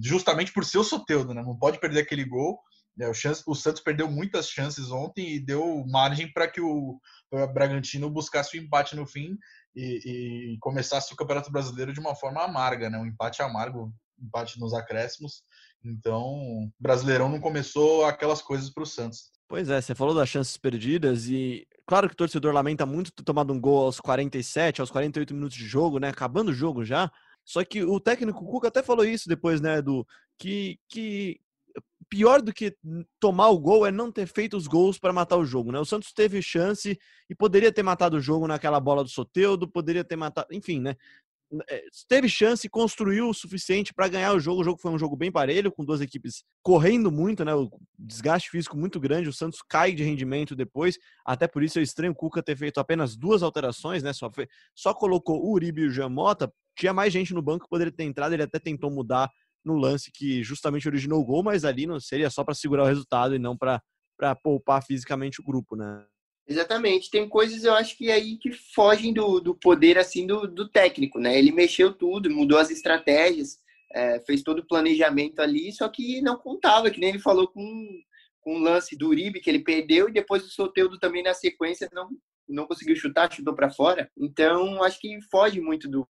[0.02, 1.44] Justamente por ser o Soteudo, né?
[1.44, 2.60] Não pode perder aquele gol.
[2.98, 3.08] Né?
[3.08, 7.00] O, chance, o Santos perdeu muitas chances ontem e deu margem para que o
[7.54, 9.38] Bragantino buscasse o empate no fim
[9.76, 12.98] e, e começasse o Campeonato Brasileiro de uma forma amarga, né?
[12.98, 15.44] Um empate amargo, empate nos acréscimos.
[15.84, 19.32] Então, o Brasileirão não começou aquelas coisas para o Santos.
[19.48, 23.24] Pois é, você falou das chances perdidas e claro que o torcedor lamenta muito ter
[23.24, 26.10] tomado um gol aos 47, aos 48 minutos de jogo, né?
[26.10, 27.12] Acabando o jogo já.
[27.44, 30.06] Só que o técnico Cuca até falou isso depois, né, do
[30.38, 31.40] que, que
[32.10, 32.76] pior do que
[33.20, 35.80] tomar o gol é não ter feito os gols para matar o jogo, né?
[35.80, 36.98] O Santos teve chance
[37.30, 40.96] e poderia ter matado o jogo naquela bola do Soteudo, poderia ter matado, enfim, né?
[41.68, 44.62] É, teve chance construiu o suficiente para ganhar o jogo.
[44.62, 47.54] O jogo foi um jogo bem parelho, com duas equipes correndo muito, né?
[47.56, 49.30] O desgaste físico muito grande.
[49.30, 50.98] O Santos cai de rendimento depois.
[51.26, 54.14] Até por isso é estranho o Cuca ter feito apenas duas alterações, né?
[54.14, 56.52] Só, foi, só colocou o Uribe e o Jamota.
[56.78, 58.34] Tinha mais gente no banco que poderia ter entrado.
[58.34, 59.30] Ele até tentou mudar
[59.70, 62.88] no lance que justamente originou o gol, mas ali não seria só para segurar o
[62.88, 63.82] resultado e não para
[64.44, 66.06] poupar fisicamente o grupo, né?
[66.48, 67.12] Exatamente.
[67.12, 71.20] Tem coisas, eu acho que aí que fogem do, do poder assim do, do técnico,
[71.20, 71.38] né?
[71.38, 73.60] Ele mexeu tudo, mudou as estratégias,
[73.94, 78.02] é, fez todo o planejamento ali, só que não contava, que nem ele falou com,
[78.42, 81.88] com o lance do Uribe que ele perdeu e depois o Soteudo também na sequência
[81.94, 82.10] não,
[82.48, 84.10] não conseguiu chutar, chutou para fora.
[84.18, 86.08] Então, acho que foge muito do,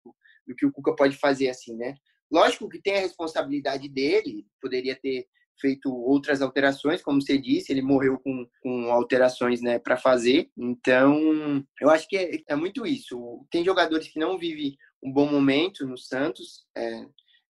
[0.48, 1.96] do que o Cuca pode fazer assim, né?
[2.32, 5.28] Lógico que tem a responsabilidade dele, poderia ter
[5.60, 10.50] feito outras alterações, como você disse, ele morreu com, com alterações né, para fazer.
[10.58, 13.46] Então, eu acho que é, é, muito isso.
[13.52, 17.06] Tem jogadores que não vivem um bom momento no Santos, é,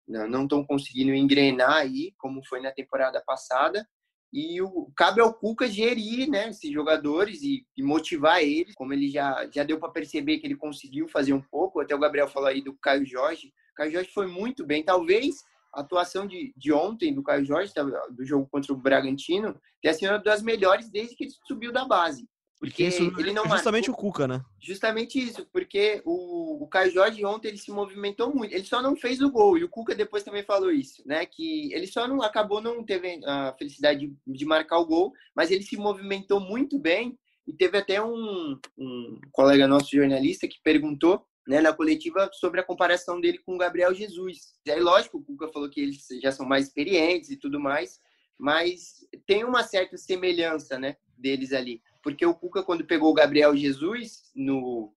[0.07, 3.85] não estão conseguindo engrenar aí, como foi na temporada passada.
[4.31, 9.09] E o, cabe ao Cuca gerir né, esses jogadores e, e motivar eles, como ele
[9.09, 11.79] já, já deu para perceber que ele conseguiu fazer um pouco.
[11.79, 13.53] Até o Gabriel falou aí do Caio Jorge.
[13.77, 14.83] O Caio Jorge foi muito bem.
[14.83, 19.55] Talvez a atuação de, de ontem do Caio Jorge, tá, do jogo contra o Bragantino,
[19.81, 22.27] tenha sido uma das melhores desde que ele subiu da base.
[22.59, 24.43] Porque isso ele não justamente marcou, o Cuca, né?
[24.59, 28.51] Justamente isso, porque o, o Caio Jorge ontem ele se movimentou muito.
[28.51, 31.23] Ele só não fez o gol, e o Cuca depois também falou isso, né?
[31.27, 35.51] Que ele só não acabou não teve a felicidade de, de marcar o gol, mas
[35.51, 37.15] ele se movimentou muito bem.
[37.45, 42.63] E teve até um, um colega nosso jornalista que perguntou né, na coletiva sobre a
[42.63, 44.53] comparação dele com o Gabriel Jesus.
[44.65, 47.99] E aí, lógico, o Cuca falou que eles já são mais experientes e tudo mais,
[48.37, 51.81] mas tem uma certa semelhança, né, deles ali.
[52.03, 54.93] Porque o Cuca, quando pegou o Gabriel Jesus no,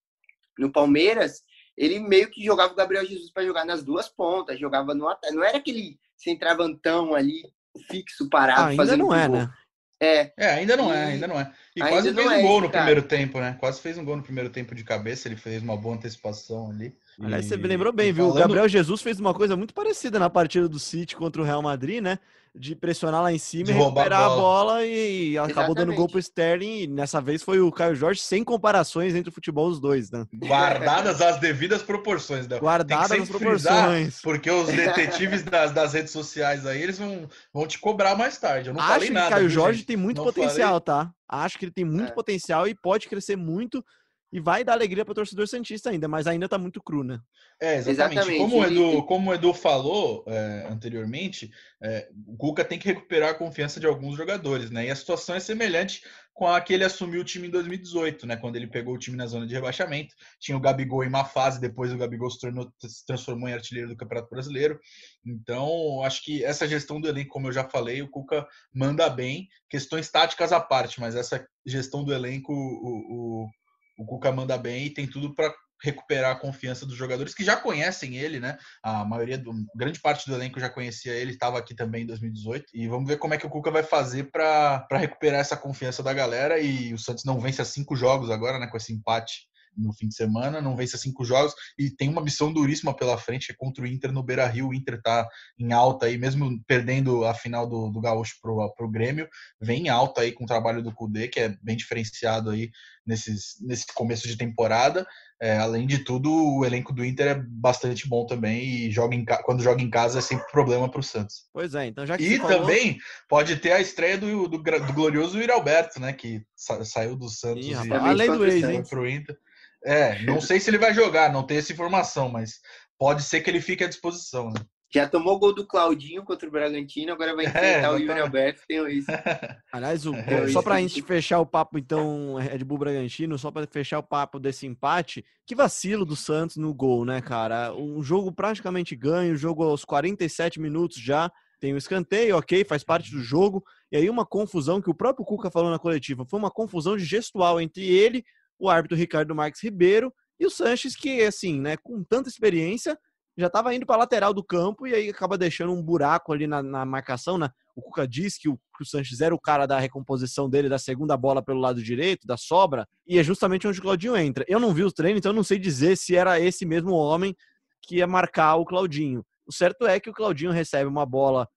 [0.58, 1.44] no Palmeiras,
[1.76, 5.34] ele meio que jogava o Gabriel Jesus para jogar nas duas pontas, jogava no ataque.
[5.34, 7.42] Não era aquele centravantão ali
[7.88, 9.36] fixo, parado, ah, ainda fazendo não é, gol.
[9.38, 9.52] né?
[10.00, 10.32] É.
[10.36, 11.52] é, ainda não é, ainda não é.
[11.76, 12.84] E ainda quase fez um é gol no cara.
[12.84, 13.56] primeiro tempo, né?
[13.60, 16.96] Quase fez um gol no primeiro tempo de cabeça, ele fez uma boa antecipação ali.
[17.22, 18.24] Aliás, você lembrou bem, viu?
[18.24, 18.36] Falando...
[18.36, 21.60] O Gabriel Jesus fez uma coisa muito parecida na partida do City contra o Real
[21.60, 22.18] Madrid, né?
[22.52, 25.52] De pressionar lá em cima de e recuperar a bola, a bola e Exatamente.
[25.52, 26.80] acabou dando gol pro Sterling.
[26.80, 30.26] E nessa vez foi o Caio Jorge sem comparações entre o futebol dos dois, né?
[30.34, 32.58] Guardadas as devidas proporções, né?
[32.58, 34.20] Guardadas as proporções.
[34.20, 38.70] Porque os detetives das, das redes sociais aí, eles vão, vão te cobrar mais tarde.
[38.70, 39.26] Eu não Acho falei nada.
[39.26, 39.86] Que o Caio Jorge gente?
[39.86, 41.04] tem muito não potencial, falei...
[41.04, 41.12] tá?
[41.28, 42.14] Acho que ele tem muito é.
[42.14, 43.84] potencial e pode crescer muito
[44.32, 47.20] e vai dar alegria para o torcedor santista ainda, mas ainda está muito cru, né?
[47.60, 48.18] É, exatamente.
[48.18, 48.38] exatamente.
[48.38, 51.50] Como, o Edu, como o Edu falou é, anteriormente,
[51.82, 54.86] é, o Cuca tem que recuperar a confiança de alguns jogadores, né?
[54.86, 58.36] E a situação é semelhante com a que ele assumiu o time em 2018, né?
[58.36, 60.14] Quando ele pegou o time na zona de rebaixamento.
[60.38, 63.90] Tinha o Gabigol em uma fase, depois o Gabigol se, tornou, se transformou em artilheiro
[63.90, 64.80] do Campeonato Brasileiro.
[65.26, 69.48] Então, acho que essa gestão do elenco, como eu já falei, o Cuca manda bem.
[69.68, 73.50] Questões táticas à parte, mas essa gestão do elenco, o, o
[74.00, 77.56] o Cuca manda bem e tem tudo para recuperar a confiança dos jogadores que já
[77.56, 78.58] conhecem ele, né?
[78.82, 82.64] A maioria, do, grande parte do elenco já conhecia ele, estava aqui também em 2018.
[82.74, 86.14] E vamos ver como é que o Cuca vai fazer para recuperar essa confiança da
[86.14, 86.58] galera.
[86.58, 88.66] E o Santos não vence a cinco jogos agora, né?
[88.66, 89.49] Com esse empate
[89.80, 93.50] no fim de semana, não vence cinco jogos e tem uma missão duríssima pela frente,
[93.50, 94.68] é contra o Inter no Beira Rio.
[94.68, 95.26] O Inter tá
[95.58, 99.28] em alta aí, mesmo perdendo a final do, do Gaúcho pro, pro Grêmio,
[99.60, 102.70] vem em alta aí com o trabalho do Cudê, que é bem diferenciado aí
[103.06, 105.06] nesses, nesse começo de temporada.
[105.42, 109.24] É, além de tudo, o elenco do Inter é bastante bom também e joga em,
[109.24, 111.46] quando joga em casa é sempre problema para o Santos.
[111.50, 115.40] Pois é, então já que E também pode ter a estreia do, do, do glorioso
[115.40, 116.12] Iralberto, né?
[116.12, 118.82] Que sa, saiu do Santos Ih, e além do ex, hein?
[118.86, 119.36] Pro Inter.
[119.84, 122.60] É, não sei se ele vai jogar, não tenho essa informação, mas
[122.98, 124.60] pode ser que ele fique à disposição, né?
[124.92, 127.96] Já tomou o gol do Claudinho contra o Bragantino, agora vai é, enfrentar é, o
[127.96, 129.06] Yuri Alberto, tem isso.
[129.72, 133.50] Aliás, o, é, só para a gente fechar o papo, então, Red Bull Bragantino, só
[133.52, 137.72] para fechar o papo desse empate, que vacilo do Santos no gol, né, cara?
[137.72, 142.82] Um jogo praticamente ganho, jogo aos 47 minutos já, tem o um escanteio, ok, faz
[142.82, 143.62] parte do jogo,
[143.92, 147.04] e aí uma confusão que o próprio Cuca falou na coletiva, foi uma confusão de
[147.04, 148.24] gestual entre ele
[148.60, 152.96] o árbitro Ricardo Marques Ribeiro e o Sanches, que, assim, né, com tanta experiência,
[153.36, 156.46] já estava indo para a lateral do campo e aí acaba deixando um buraco ali
[156.46, 157.38] na, na marcação.
[157.38, 157.50] Né?
[157.80, 160.78] o Cuca diz que o, que o Sanches era o cara da recomposição dele, da
[160.78, 164.44] segunda bola pelo lado direito, da sobra, e é justamente onde o Claudinho entra.
[164.46, 167.34] Eu não vi os treinos, então eu não sei dizer se era esse mesmo homem
[167.82, 169.24] que ia marcar o Claudinho.
[169.46, 171.48] O certo é que o Claudinho recebe uma bola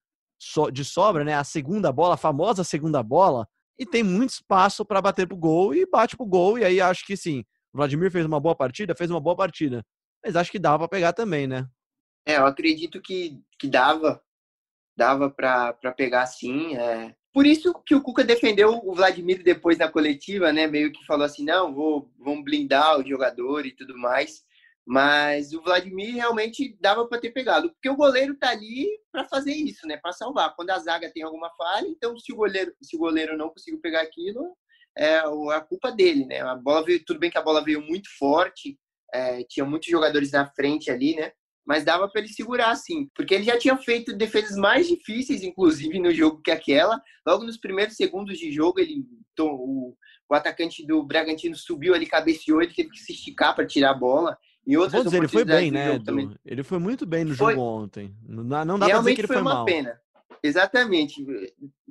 [0.72, 1.34] de sobra, né?
[1.34, 3.46] A segunda bola, a famosa segunda bola,
[3.78, 6.58] e tem muito espaço para bater pro gol e bate pro gol.
[6.58, 9.84] E aí acho que sim, o Vladimir fez uma boa partida, fez uma boa partida.
[10.24, 11.66] Mas acho que dava para pegar também, né?
[12.26, 14.22] É, eu acredito que, que dava,
[14.96, 16.76] dava para pegar sim.
[16.76, 17.14] É.
[17.32, 20.66] Por isso que o Cuca defendeu o Vladimir depois na coletiva, né?
[20.66, 24.44] Meio que falou assim, não, vou, vamos blindar o jogador e tudo mais.
[24.86, 29.52] Mas o Vladimir realmente dava para ter pegado, porque o goleiro tá ali para fazer
[29.52, 29.96] isso, né?
[29.96, 30.54] Para salvar.
[30.54, 33.80] Quando a zaga tem alguma falha, então se o goleiro, se o goleiro não conseguiu
[33.80, 34.54] pegar aquilo,
[34.96, 36.40] é a culpa dele, né?
[36.40, 38.78] A bola veio, tudo bem que a bola veio muito forte,
[39.12, 41.32] é, tinha muitos jogadores na frente ali, né?
[41.66, 45.98] Mas dava para ele segurar, assim, porque ele já tinha feito defesas mais difíceis, inclusive
[45.98, 47.00] no jogo que aquela.
[47.26, 49.02] Logo nos primeiros segundos de jogo, ele
[49.40, 49.96] o,
[50.28, 53.98] o atacante do Bragantino subiu ali, cabeceou, ele teve que se esticar para tirar a
[53.98, 54.36] bola.
[54.66, 55.98] E outras dizer, ele foi bem, né?
[55.98, 56.38] Do...
[56.44, 57.52] Ele foi muito bem no foi...
[57.52, 58.16] jogo ontem.
[58.26, 59.64] Não, não dá pra dizer que ele foi, foi uma mal.
[59.64, 60.00] pena.
[60.42, 61.24] Exatamente.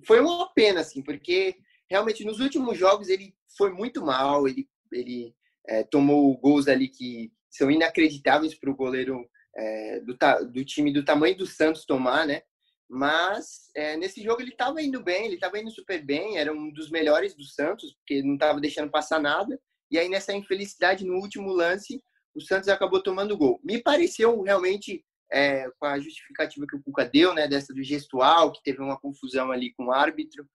[0.05, 1.55] Foi uma pena, assim, porque
[1.89, 4.47] realmente nos últimos jogos ele foi muito mal.
[4.47, 5.35] Ele, ele
[5.67, 9.23] é, tomou gols ali que são inacreditáveis para o goleiro
[9.55, 10.17] é, do,
[10.51, 12.41] do time do tamanho do Santos tomar, né?
[12.89, 16.71] Mas é, nesse jogo ele estava indo bem, ele estava indo super bem, era um
[16.71, 19.59] dos melhores do Santos, porque não estava deixando passar nada.
[19.89, 22.03] E aí nessa infelicidade no último lance,
[22.35, 23.59] o Santos acabou tomando gol.
[23.63, 28.51] Me pareceu realmente, é, com a justificativa que o Cuca deu, né, dessa do gestual,
[28.51, 30.47] que teve uma confusão ali com o árbitro,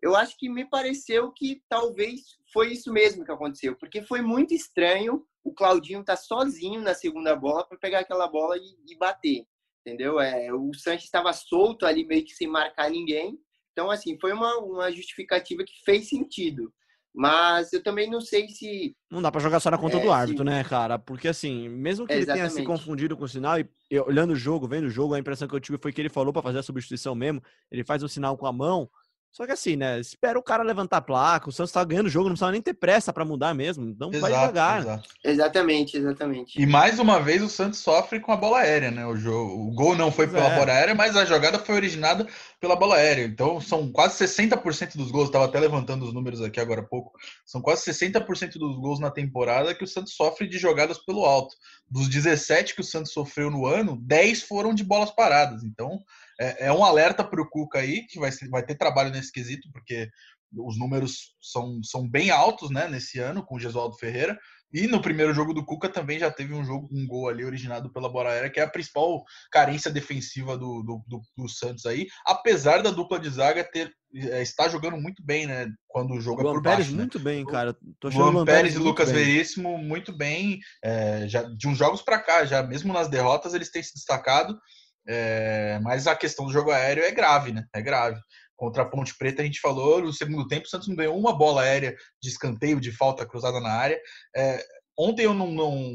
[0.00, 2.20] eu acho que me pareceu que talvez
[2.52, 7.34] foi isso mesmo que aconteceu, porque foi muito estranho o Claudinho tá sozinho na segunda
[7.34, 9.46] bola para pegar aquela bola e, e bater,
[9.80, 10.20] entendeu?
[10.20, 13.38] É, o Santos estava solto ali, meio que sem marcar ninguém.
[13.72, 16.72] Então, assim, foi uma, uma justificativa que fez sentido.
[17.18, 18.94] Mas eu também não sei se.
[19.10, 20.50] Não dá para jogar só na conta é, do árbitro, se...
[20.50, 21.00] né, cara?
[21.00, 24.36] Porque assim, mesmo que ele tenha se confundido com o sinal, e eu, olhando o
[24.36, 26.60] jogo, vendo o jogo, a impressão que eu tive foi que ele falou para fazer
[26.60, 27.42] a substituição mesmo.
[27.72, 28.88] Ele faz o sinal com a mão.
[29.38, 30.00] Só que assim, né?
[30.00, 31.48] Espera o cara levantar a placa.
[31.48, 33.88] O Santos tá ganhando o jogo, não precisa nem ter pressa para mudar mesmo.
[33.88, 34.80] Então exato, vai devagar.
[34.80, 35.08] Exato.
[35.22, 36.60] Exatamente, exatamente.
[36.60, 39.06] E mais uma vez o Santos sofre com a bola aérea, né?
[39.06, 40.58] O, jogo, o gol não foi pela é.
[40.58, 42.26] bola aérea, mas a jogada foi originada
[42.60, 43.26] pela bola aérea.
[43.26, 45.28] Então são quase 60% dos gols.
[45.28, 47.12] Estava até levantando os números aqui agora há pouco.
[47.46, 51.54] São quase 60% dos gols na temporada que o Santos sofre de jogadas pelo alto.
[51.88, 55.62] Dos 17 que o Santos sofreu no ano, 10 foram de bolas paradas.
[55.62, 56.00] Então
[56.40, 59.68] é, é um alerta para o Cuca aí, que vai, vai ter trabalho nesse quesito,
[59.72, 60.08] porque
[60.56, 64.38] os números são, são bem altos né, nesse ano com o Gesualdo Ferreira.
[64.72, 67.90] E no primeiro jogo do Cuca também já teve um jogo, um gol ali originado
[67.90, 72.06] pela Bora Aérea, que é a principal carência defensiva do, do, do, do Santos aí,
[72.26, 75.70] apesar da dupla de zaga ter é, está jogando muito bem, né?
[75.86, 76.92] Quando o jogo o é por Pérez baixo.
[76.92, 76.96] Né?
[76.98, 77.76] muito bem, cara.
[78.00, 79.24] Tô Luan, Luan Pérez, Pérez e Lucas bem.
[79.24, 80.60] Veríssimo muito bem.
[80.82, 84.58] É, já, de uns jogos para cá, já mesmo nas derrotas, eles têm se destacado.
[85.08, 87.64] É, mas a questão do jogo aéreo é grave, né?
[87.74, 88.20] É grave.
[88.54, 91.32] Contra a Ponte Preta, a gente falou, no segundo tempo, o Santos não ganhou uma
[91.32, 93.98] bola aérea de escanteio, de falta cruzada na área.
[94.36, 94.62] É,
[94.98, 95.92] ontem eu não, não,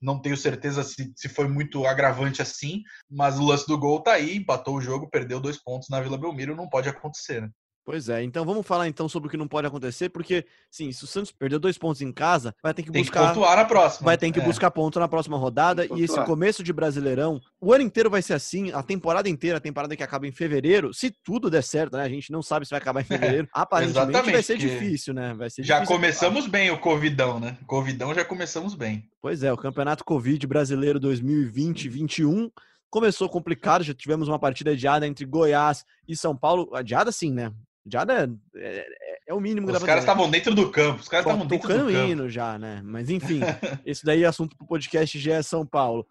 [0.00, 4.12] não tenho certeza se, se foi muito agravante assim, mas o lance do gol tá
[4.12, 7.50] aí, empatou o jogo, perdeu dois pontos na Vila Belmiro, não pode acontecer, né?
[7.86, 11.04] Pois é, então vamos falar então sobre o que não pode acontecer, porque, sim, se
[11.04, 13.20] o Santos perdeu dois pontos em casa, vai ter que tem buscar.
[13.20, 14.06] Que pontuar na próxima.
[14.06, 14.42] Vai ter que é.
[14.42, 15.86] buscar ponto na próxima rodada.
[15.94, 19.60] E esse começo de Brasileirão, o ano inteiro vai ser assim, a temporada inteira, a
[19.60, 22.02] temporada que acaba em fevereiro, se tudo der certo, né?
[22.02, 23.46] A gente não sabe se vai acabar em fevereiro.
[23.46, 25.32] É, Aparentemente vai ser difícil, né?
[25.34, 27.56] Vai ser já começamos bem o Covidão, né?
[27.68, 29.08] Covidão já começamos bem.
[29.22, 32.50] Pois é, o Campeonato Covid Brasileiro 2020-21
[32.90, 36.74] começou complicado, já tivemos uma partida adiada entre Goiás e São Paulo.
[36.74, 37.52] Adiada sim, né?
[37.86, 38.86] Já é, é,
[39.28, 39.70] é o mínimo.
[39.70, 41.00] Os caras estavam dentro do campo.
[41.00, 42.28] Os caras estavam dentro do campo.
[42.28, 42.82] já, né?
[42.84, 43.40] Mas enfim,
[43.86, 46.06] esse daí é assunto para o podcast já é São Paulo.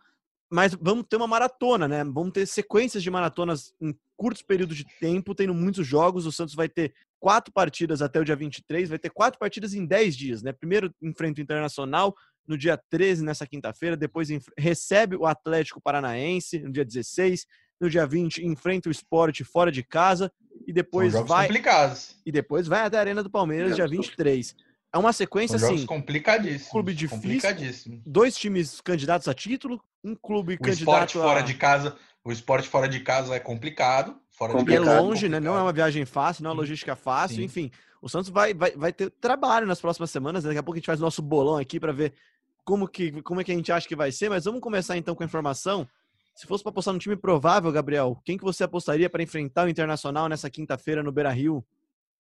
[0.50, 2.04] Mas vamos ter uma maratona, né?
[2.04, 6.26] Vamos ter sequências de maratonas em curtos períodos de tempo, tendo muitos jogos.
[6.26, 9.86] O Santos vai ter quatro partidas até o dia 23, vai ter quatro partidas em
[9.86, 10.54] 10 dias, né?
[10.54, 12.16] Primeiro enfrenta o Internacional
[12.48, 17.48] no dia 13, nessa quinta-feira, depois recebe o Atlético Paranaense no dia 16,
[17.80, 20.32] no dia 20 enfrenta o esporte fora de casa
[20.68, 21.48] e depois vai.
[21.48, 22.16] complicados.
[22.26, 24.56] E depois vai até a Arena do Palmeiras, dia 23.
[24.94, 25.86] É uma sequência assim.
[25.86, 26.72] complicadíssimo.
[26.72, 27.22] Clube difícil.
[27.22, 28.02] Complicadíssimo.
[28.06, 31.22] Dois times candidatos a título, um clube o candidato esporte a...
[31.22, 31.98] fora de casa.
[32.24, 34.16] O esporte fora de casa é complicado.
[34.32, 35.40] Fora complicado, de casa, é longe, né?
[35.40, 37.38] Não é uma viagem fácil, não é uma logística fácil.
[37.38, 37.44] Sim.
[37.44, 40.44] Enfim, o Santos vai, vai, vai ter trabalho nas próximas semanas.
[40.44, 42.14] Daqui a pouco a gente faz o nosso bolão aqui para ver
[42.64, 44.30] como, que, como é que a gente acha que vai ser.
[44.30, 45.88] Mas vamos começar então com a informação
[46.36, 49.70] Se fosse para apostar no time provável, Gabriel, quem que você apostaria para enfrentar o
[49.70, 51.66] Internacional nessa quinta-feira no Beira-Rio?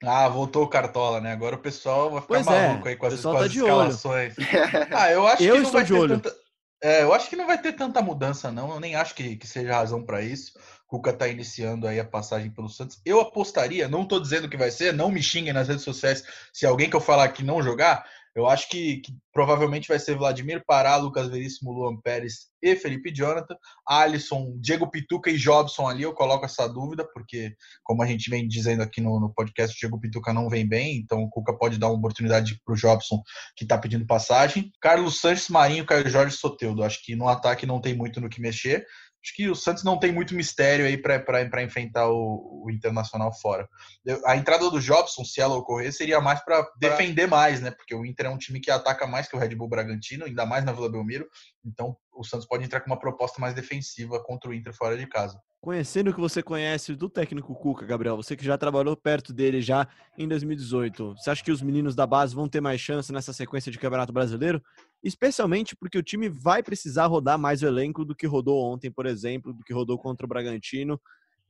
[0.04, 1.32] Ah, voltou o Cartola, né?
[1.34, 3.62] Agora o pessoal vai ficar Pois é, maluco aí com as, com tá as de
[3.62, 3.71] olho.
[3.91, 4.36] escalações.
[4.91, 6.19] Ah, eu acho Eu que não estou vai de ter olho.
[6.21, 6.36] tanta.
[6.82, 8.71] É, eu acho que não vai ter tanta mudança, não.
[8.73, 10.58] Eu nem acho que, que seja razão para isso.
[10.88, 13.01] O Cuca tá iniciando aí a passagem pelo Santos.
[13.04, 16.23] Eu apostaria, não tô dizendo que vai ser, não me xinguem nas redes sociais
[16.54, 18.06] se alguém que eu falar que não jogar.
[18.36, 23.10] Eu acho que, que provavelmente vai ser Vladimir Pará, Lucas Veríssimo, Luan Pérez e Felipe
[23.12, 23.56] Jonathan.
[23.88, 28.45] Alisson, Diego Pituca e Jobson ali, eu coloco essa dúvida, porque, como a gente vem
[28.45, 31.78] dizendo aqui no, no podcast, o Diego Pituca não vem bem, então o Cuca pode
[31.78, 33.21] dar uma oportunidade para o Jobson,
[33.56, 34.69] que está pedindo passagem.
[34.82, 36.84] Carlos Sanches, Marinho, Caio Jorge Soteudo.
[36.84, 38.86] Acho que no ataque não tem muito no que mexer.
[39.26, 43.68] Acho que o Santos não tem muito mistério aí para enfrentar o, o Internacional fora.
[44.06, 47.72] Eu- A entrada do Jobson, se ela ocorrer, seria mais para defender mais, né?
[47.72, 50.46] Porque o Inter é um time que ataca mais que o Red Bull Bragantino, ainda
[50.46, 51.28] mais na Vila Belmiro.
[51.66, 55.06] Então o Santos pode entrar com uma proposta mais defensiva contra o Inter fora de
[55.08, 55.39] casa.
[55.62, 59.62] Conhecendo o que você conhece do técnico Cuca, Gabriel, você que já trabalhou perto dele
[59.62, 63.34] já em 2018, você acha que os meninos da base vão ter mais chance nessa
[63.34, 64.62] sequência de Campeonato Brasileiro?
[65.04, 69.06] Especialmente porque o time vai precisar rodar mais o elenco do que rodou ontem, por
[69.06, 71.01] exemplo, do que rodou contra o Bragantino.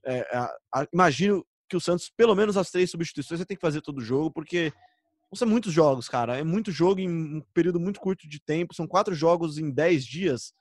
[0.06, 3.62] É, a- a- imagino que o Santos, pelo menos as três substituições, vai ter que
[3.62, 4.72] fazer todo o jogo, porque
[5.36, 6.38] são muitos jogos, cara.
[6.38, 8.74] É muito jogo em um período muito curto de tempo.
[8.74, 10.54] São quatro jogos em dez dias.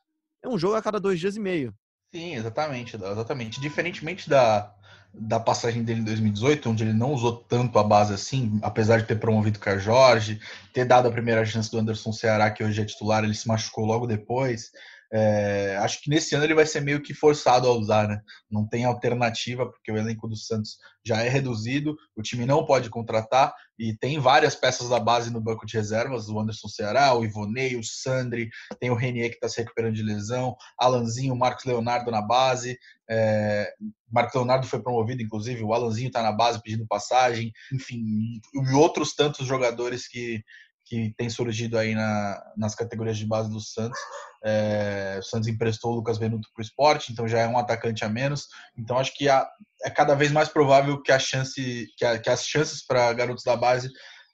[0.43, 1.75] É um jogo a cada dois dias e meio.
[2.15, 3.61] Sim, exatamente, exatamente.
[3.61, 4.73] Diferentemente da,
[5.13, 9.07] da passagem dele em 2018, onde ele não usou tanto a base assim, apesar de
[9.07, 10.41] ter promovido o Caio Jorge,
[10.73, 13.85] ter dado a primeira chance do Anderson Ceará, que hoje é titular, ele se machucou
[13.85, 14.71] logo depois.
[15.13, 18.21] É, acho que nesse ano ele vai ser meio que forçado a usar, né?
[18.51, 22.91] Não tem alternativa, porque o elenco do Santos já é reduzido, o time não pode
[22.91, 27.25] contratar e tem várias peças da base no banco de reservas, o Anderson Ceará, o
[27.25, 31.65] Ivonei, o Sandri, tem o Renier que está se recuperando de lesão, Alanzinho, o Marcos
[31.65, 33.73] Leonardo na base, é,
[34.11, 39.15] Marcos Leonardo foi promovido, inclusive, o Alanzinho está na base pedindo passagem, enfim, e outros
[39.15, 40.43] tantos jogadores que,
[40.85, 43.99] que têm surgido aí na, nas categorias de base do Santos.
[44.45, 48.05] É, o Santos emprestou o Lucas Venuto para o esporte, então já é um atacante
[48.05, 48.49] a menos.
[48.77, 52.47] Então acho que é cada vez mais provável que, a chance, que, a, que as
[52.47, 53.91] chances para garotos da base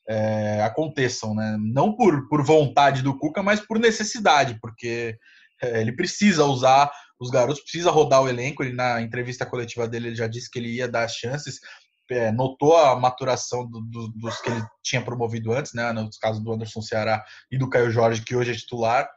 [0.09, 1.57] é, aconteçam, né?
[1.61, 5.17] Não por, por vontade do Cuca, mas por necessidade, porque
[5.63, 8.65] é, ele precisa usar os garotos, precisa rodar o elenco.
[8.65, 11.61] Ele na entrevista coletiva dele ele já disse que ele ia dar as chances.
[12.11, 15.93] É, notou a maturação do, do, dos que ele tinha promovido antes, né?
[15.93, 19.09] Nos casos do Anderson Ceará e do Caio Jorge, que hoje é titular,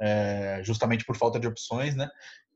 [0.00, 2.08] é, justamente por falta de opções, né?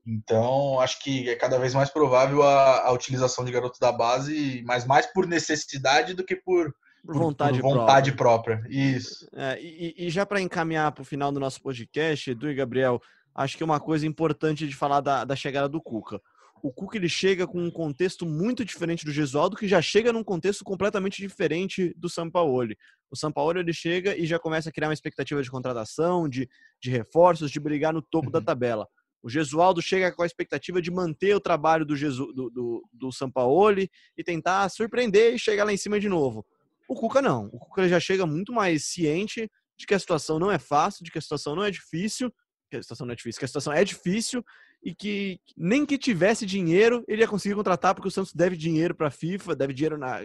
[0.07, 4.63] Então, acho que é cada vez mais provável a, a utilização de garotos da base,
[4.67, 8.63] mas mais por necessidade do que por, Por vontade, por vontade própria.
[8.69, 9.29] Isso.
[9.35, 13.01] É, e, e já para encaminhar para o final do nosso podcast, Edu e Gabriel,
[13.35, 16.21] acho que uma coisa importante de falar da, da chegada do Cuca.
[16.65, 20.25] O Cuca ele chega com um contexto muito diferente do Gesualdo, que já chega num
[20.25, 22.75] contexto completamente diferente do Sampaoli.
[23.11, 26.49] O Sampaoli ele chega e já começa a criar uma expectativa de contratação, de,
[26.81, 28.45] de reforços, de brigar no topo da Uhum.
[28.47, 28.89] tabela.
[29.23, 33.13] O Gesualdo chega com a expectativa de manter o trabalho do, Gesu, do, do, do
[33.13, 36.47] Sampaoli e tentar surpreender e chegar lá em cima de novo.
[36.89, 37.51] O Cuca não.
[37.53, 41.11] O Cuca já chega muito mais ciente de que a situação não é fácil, de
[41.11, 42.33] que a situação não é difícil,
[42.79, 44.45] que a situação não é difícil, que a situação é difícil
[44.83, 48.95] e que nem que tivesse dinheiro ele ia conseguir contratar porque o Santos deve dinheiro
[48.95, 50.21] para a FIFA, deve dinheiro na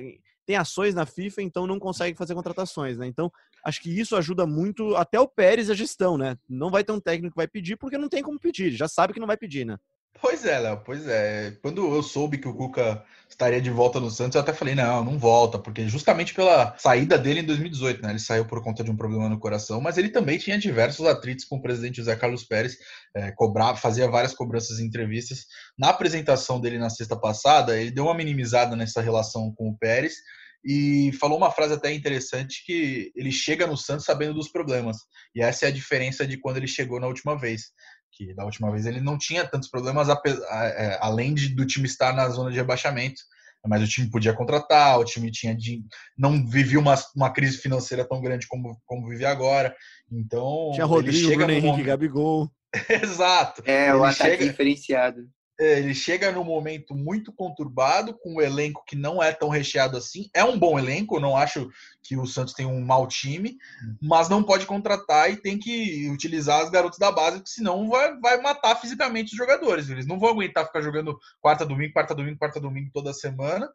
[0.46, 3.06] tem ações na FIFA, então não consegue fazer contratações, né?
[3.06, 3.32] Então,
[3.64, 6.36] acho que isso ajuda muito até o Pérez a gestão, né?
[6.50, 9.14] Não vai ter um técnico que vai pedir porque não tem como pedir, já sabe
[9.14, 9.78] que não vai pedir, né?
[10.22, 11.52] Pois é, Léo, pois é.
[11.62, 15.04] Quando eu soube que o Cuca estaria de volta no Santos, eu até falei, não,
[15.04, 18.10] não volta, porque justamente pela saída dele em 2018, né?
[18.10, 21.46] Ele saiu por conta de um problema no coração, mas ele também tinha diversos atritos
[21.46, 22.78] com o presidente José Carlos Pérez,
[23.16, 25.46] é, cobrava, fazia várias cobranças em entrevistas.
[25.78, 30.16] Na apresentação dele na sexta passada, ele deu uma minimizada nessa relação com o Pérez
[30.64, 34.98] e falou uma frase até interessante que ele chega no Santos sabendo dos problemas.
[35.34, 37.72] E essa é a diferença de quando ele chegou na última vez
[38.20, 42.14] que da última vez ele não tinha tantos problemas, é, além de, do time estar
[42.14, 43.22] na zona de rebaixamento.
[43.66, 45.84] Mas o time podia contratar, o time tinha de,
[46.18, 49.76] não vivia uma, uma crise financeira tão grande como, como vive agora.
[50.10, 50.72] Então.
[50.74, 51.86] Tinha Rodrigo, chega Bruno Henrique, momento...
[51.86, 52.52] Gabigol.
[52.90, 53.62] Exato.
[53.66, 54.46] É, o ataque chega...
[54.46, 55.28] diferenciado
[55.60, 60.30] ele chega num momento muito conturbado, com um elenco que não é tão recheado assim.
[60.34, 61.70] É um bom elenco, eu não acho
[62.02, 63.58] que o Santos tem um mau time,
[64.02, 68.18] mas não pode contratar e tem que utilizar os garotos da base, porque senão vai,
[68.20, 69.90] vai matar fisicamente os jogadores.
[69.90, 73.70] Eles não vão aguentar ficar jogando quarta domingo, quarta domingo, quarta domingo toda semana.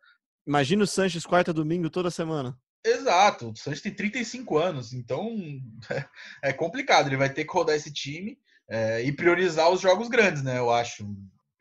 [0.46, 2.56] Imagina o Sanches quarta domingo toda semana.
[2.82, 5.36] Exato, o Sanches tem 35 anos, então
[6.42, 7.08] é complicado.
[7.08, 8.38] Ele vai ter que rodar esse time.
[8.68, 10.58] é, e priorizar os jogos grandes, né?
[10.58, 11.06] Eu acho.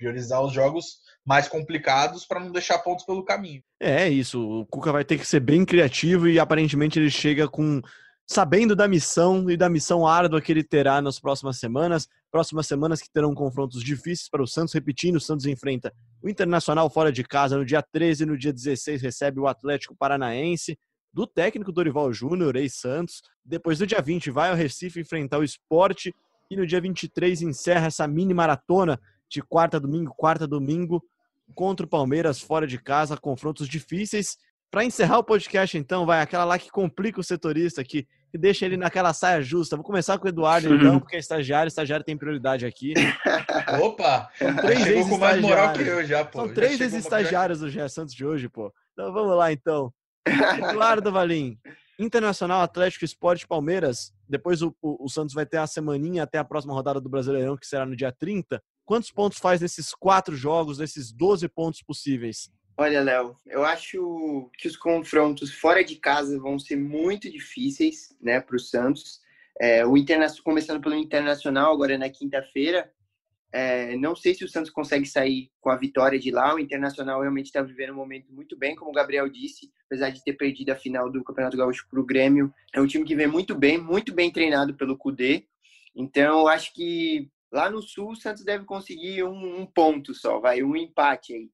[0.04, 3.64] Priorizar os jogos mais complicados para não deixar pontos pelo caminho.
[3.80, 4.42] É isso.
[4.42, 7.82] O Cuca vai ter que ser bem criativo e aparentemente ele chega com
[8.28, 12.06] sabendo da missão e da missão árdua que ele terá nas próximas semanas.
[12.30, 14.74] Próximas semanas que terão confrontos difíceis para o Santos.
[14.74, 19.02] Repetindo, o Santos enfrenta o Internacional fora de casa no dia 13, no dia 16
[19.02, 20.78] recebe o Atlético Paranaense
[21.14, 23.22] do técnico Dorival Júnior, ex-Santos.
[23.46, 26.14] Depois do dia 20 vai ao Recife enfrentar o Esporte
[26.50, 29.00] e no dia 23 encerra essa mini maratona
[29.34, 31.04] de quarta domingo, quarta domingo
[31.56, 34.38] contra o Palmeiras fora de casa, confrontos difíceis.
[34.70, 38.66] Para encerrar o podcast, então, vai aquela lá que complica o setorista aqui e deixa
[38.66, 39.76] ele naquela saia justa.
[39.76, 42.94] Vou começar com o Eduardo, então, porque é estagiário, estagiário tem prioridade aqui.
[43.84, 44.30] Opa!
[44.36, 46.40] São três Chegou com mais moral que eu já, pô.
[46.40, 48.74] São Já três ex-estagiários do Gé Santos de hoje, pô.
[48.94, 49.94] Então vamos lá, então.
[50.26, 51.60] Eduardo Valim,
[52.00, 54.12] Internacional, Atlético, Esporte, Palmeiras.
[54.28, 57.56] Depois o, o- o Santos vai ter a semaninha até a próxima rodada do Brasileirão,
[57.58, 58.60] que será no dia 30.
[58.86, 62.52] Quantos pontos faz nesses quatro jogos, nesses 12 pontos possíveis?
[62.76, 68.40] Olha, Léo, eu acho que os confrontos fora de casa vão ser muito difíceis, né,
[68.40, 69.22] para o Santos.
[69.62, 72.92] É, o Interna começando pelo Internacional agora na quinta-feira.
[73.52, 76.56] É, não sei se o Santos consegue sair com a vitória de lá.
[76.56, 80.24] O Internacional realmente está vivendo um momento muito bem, como o Gabriel disse, apesar de
[80.24, 82.52] ter perdido a final do Campeonato Gaúcho para o Grêmio.
[82.74, 85.46] É um time que vem muito bem, muito bem treinado pelo Cudê.
[85.96, 90.40] Então, eu acho que lá no Sul o Santos deve conseguir um, um ponto só,
[90.40, 91.50] vai um empate aí.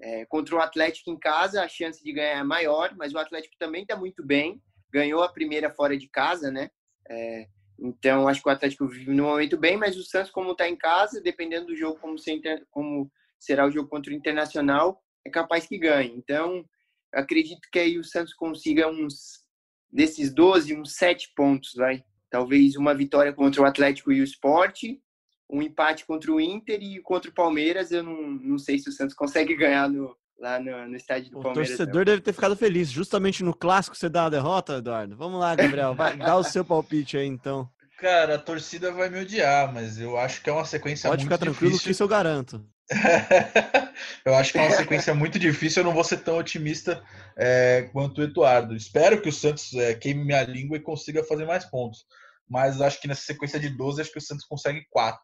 [0.00, 3.56] É, contra o Atlético em casa, a chance de ganhar é maior, mas o Atlético
[3.58, 4.62] também está muito bem.
[4.92, 6.70] Ganhou a primeira fora de casa, né?
[7.08, 7.48] É,
[7.80, 10.76] então, acho que o Atlético vive no momento bem, mas o Santos, como está em
[10.76, 15.66] casa, dependendo do jogo, como, inter- como será o jogo contra o Internacional, é capaz
[15.66, 16.12] que ganhe.
[16.16, 16.64] Então,
[17.12, 19.44] acredito que aí o Santos consiga uns,
[19.90, 22.04] desses 12, uns 7 pontos, vai.
[22.30, 25.00] Talvez uma vitória contra o Atlético e o Esporte,
[25.50, 28.92] um empate contra o Inter e contra o Palmeiras, eu não, não sei se o
[28.92, 31.70] Santos consegue ganhar no, lá no, no estádio do O Palmeiras.
[31.70, 31.76] não.
[31.76, 32.90] torcedor deve ter ficado feliz.
[32.90, 35.16] Justamente no clássico você dá uma derrota, Eduardo?
[35.16, 35.94] Vamos lá, Gabriel.
[35.94, 37.68] Vai, dá o seu palpite aí, então.
[37.98, 41.32] Cara, a torcida vai me odiar, mas eu acho que é uma sequência Pode muito
[41.32, 41.92] ficar tranquilo que difícil.
[41.92, 42.64] isso eu garanto.
[44.24, 45.80] eu acho que é uma sequência muito difícil.
[45.80, 47.02] Eu não vou ser tão otimista
[47.36, 48.76] é, quanto o Eduardo.
[48.76, 52.06] Espero que o Santos é, queime minha língua e consiga fazer mais pontos.
[52.48, 55.20] Mas acho que nessa sequência de 12, acho que o Santos consegue 4.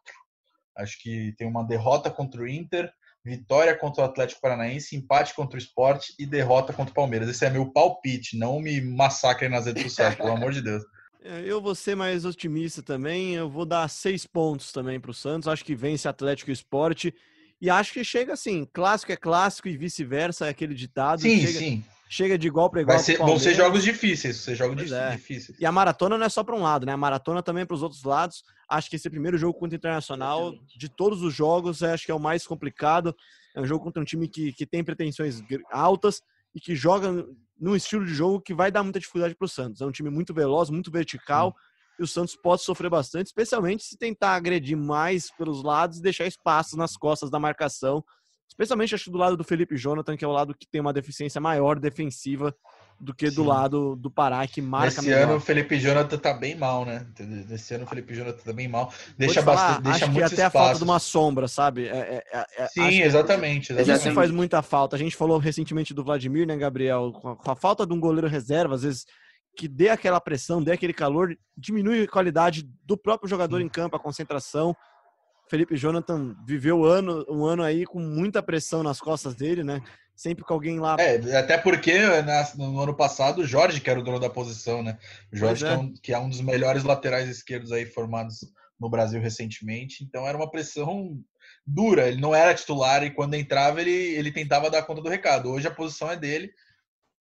[0.77, 2.91] Acho que tem uma derrota contra o Inter,
[3.23, 7.29] vitória contra o Atlético Paranaense, empate contra o Sport e derrota contra o Palmeiras.
[7.29, 8.37] Esse é meu palpite.
[8.37, 10.83] Não me massacrem nas redes sociais, pelo amor de Deus.
[11.27, 13.33] É, Eu vou ser mais otimista também.
[13.33, 15.47] Eu vou dar seis pontos também para o Santos.
[15.47, 17.11] Acho que vence Atlético e Esporte.
[17.59, 21.21] E acho que chega assim: clássico é clássico e vice-versa, é aquele ditado.
[21.21, 21.83] Sim, chega, sim.
[22.09, 22.97] Chega de igual para igual.
[22.97, 24.35] Vai ser- vão ser jogos difíceis.
[24.37, 25.11] Vão ser jogos Pois dif- é.
[25.11, 25.59] difíceis.
[25.59, 26.91] E a maratona não é só para um lado, né?
[26.93, 28.43] A maratona também para os outros lados.
[28.69, 32.11] Acho que esse primeiro jogo contra o Internacional, de todos os jogos, é, acho que
[32.11, 33.15] é o mais complicado.
[33.55, 35.41] É um jogo contra um time que, que tem pretensões
[35.71, 36.21] altas
[36.53, 37.25] e que joga
[37.59, 39.81] num estilo de jogo que vai dar muita dificuldade para o Santos.
[39.81, 41.55] É um time muito veloz, muito vertical.
[41.97, 46.25] E o Santos pode sofrer bastante, especialmente se tentar agredir mais pelos lados e deixar
[46.27, 48.03] espaços nas costas da marcação.
[48.47, 50.93] Especialmente acho que do lado do Felipe Jonathan, que é o lado que tem uma
[50.93, 52.55] deficiência maior defensiva
[52.99, 53.47] do que do Sim.
[53.47, 55.23] lado do Pará, que marca melhor.
[55.23, 57.05] ano o Felipe Jonathan tá bem mal, né?
[57.19, 58.93] Nesse ano o Felipe Jonathan tá bem mal.
[59.17, 61.87] Deixa bastante, deixa acho que até a falta de uma sombra, sabe?
[61.87, 64.15] É, é, é, é, Sim, que exatamente, Isso exatamente.
[64.15, 64.95] faz muita falta.
[64.95, 67.11] A gente falou recentemente do Vladimir, né, Gabriel?
[67.11, 69.05] Com a, com a falta de um goleiro reserva, às vezes,
[69.57, 73.97] que dê aquela pressão, dê aquele calor, diminui a qualidade do próprio jogador em campo,
[73.97, 74.75] a concentração.
[75.47, 79.81] Felipe Jonathan viveu ano, um ano aí com muita pressão nas costas dele, né?
[80.15, 80.95] Sempre com alguém lá.
[80.99, 84.81] É, até porque na- no ano passado o Jorge que era o dono da posição,
[84.81, 84.97] né?
[85.31, 85.67] O Jorge é.
[85.67, 88.39] que, é um, que é um dos melhores laterais esquerdos aí formados
[88.79, 90.03] no Brasil recentemente.
[90.03, 91.19] Então era uma pressão
[91.67, 92.07] dura.
[92.07, 95.51] Ele não era titular e quando entrava ele, ele tentava dar conta do recado.
[95.51, 96.51] Hoje a posição é dele.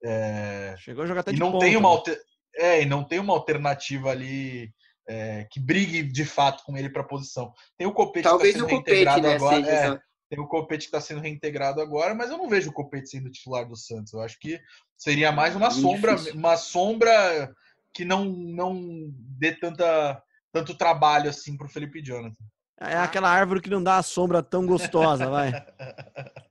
[0.03, 1.95] É, Chegou a jogar até e de não ponta, tem uma né?
[1.95, 2.21] alter...
[2.57, 4.73] é, e não tem uma alternativa ali
[5.09, 7.53] é, que brigue de fato com ele para a posição.
[7.77, 9.57] Tem o Copete Talvez que tá o sendo Copete, reintegrado né, agora.
[9.57, 10.01] seja é,
[10.31, 13.31] tem o Copete que está sendo reintegrado agora, mas eu não vejo o Copete sendo
[13.31, 14.13] titular do Santos.
[14.13, 14.61] Eu acho que
[14.97, 16.39] seria mais uma Muito sombra, difícil.
[16.39, 17.55] uma sombra
[17.93, 22.45] que não não dê tanta tanto trabalho assim para o Felipe Jonathan.
[22.81, 25.53] É aquela árvore que não dá a sombra tão gostosa, vai.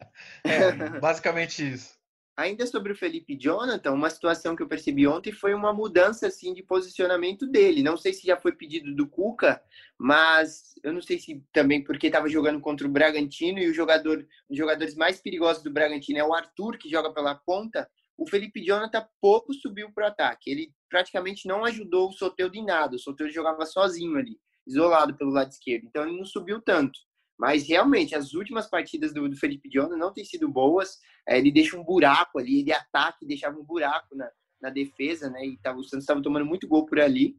[0.46, 1.96] É, basicamente isso.
[2.36, 6.52] Ainda sobre o Felipe Jonathan, uma situação que eu percebi ontem foi uma mudança assim
[6.52, 7.84] de posicionamento dele.
[7.84, 9.62] Não sei se já foi pedido do Cuca,
[10.00, 14.28] mas eu não sei se também porque estava jogando contra o Bragantino e o jogador,
[14.50, 17.88] jogadores mais perigosos do Bragantino é o Arthur, que joga pela ponta.
[18.18, 20.50] O Felipe Jonathan pouco subiu para o ataque.
[20.50, 22.96] Ele praticamente não ajudou o Soteldo em nada.
[22.96, 24.40] O Soteldo jogava sozinho ali.
[24.66, 25.86] isolado pelo lado esquerdo.
[25.86, 27.00] Então ele não subiu tanto.
[27.44, 30.98] Mas realmente, as últimas partidas do, do Felipe Jonathan não têm sido boas.
[31.28, 34.32] É, ele deixa um buraco ali, ele ataca e deixava um buraco na,
[34.62, 35.46] na defesa, né?
[35.46, 37.36] E tava, o Santos estava tomando muito gol por ali.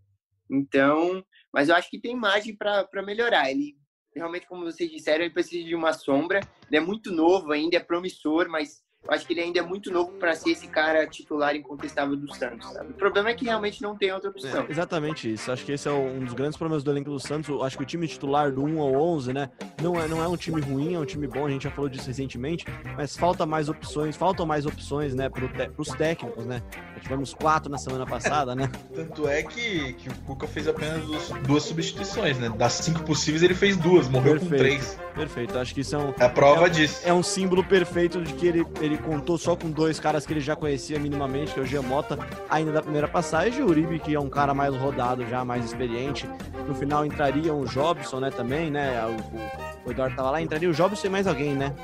[0.51, 3.51] Então, mas eu acho que tem margem para melhorar.
[3.51, 3.79] Ele
[4.15, 6.41] realmente, como vocês disseram, ele precisa de uma sombra.
[6.69, 9.91] Ele é muito novo ainda, é promissor, mas eu acho que ele ainda é muito
[9.91, 12.73] novo para ser esse cara titular incontestável do Santos.
[12.73, 12.91] Sabe?
[12.91, 14.63] O problema é que realmente não tem outra opção.
[14.63, 15.53] É, exatamente isso.
[15.53, 17.49] Acho que esse é um dos grandes problemas do elenco do Santos.
[17.51, 19.51] Eu acho que o time titular do 1 ao 11, né,
[19.83, 21.47] não é, não é um time ruim, é um time bom.
[21.47, 22.65] A gente já falou disso recentemente,
[22.97, 25.45] mas falta mais opções, faltam mais opções, né, para
[25.77, 26.63] os técnicos, né.
[26.95, 28.71] Já tivemos quatro na semana passada, né.
[28.95, 32.49] Tanto é que, que o Cuca fez apenas duas, duas substituições, né.
[32.49, 34.99] Das cinco possíveis ele fez duas, morreu perfeito, com três.
[35.15, 35.59] Perfeito.
[35.59, 36.15] Acho que isso é um.
[36.19, 37.01] É a prova é, disso.
[37.05, 40.33] É um símbolo perfeito de que ele, ele ele contou só com dois caras que
[40.33, 42.19] ele já conhecia minimamente, que é o Giamota,
[42.49, 45.65] ainda da primeira passagem, e o Uribe, que é um cara mais rodado, já mais
[45.65, 46.29] experiente.
[46.67, 49.05] No final entraria o Jobson, né, também, né?
[49.05, 51.75] O, o Eduardo tava lá, entraria o Jobson e mais alguém, né?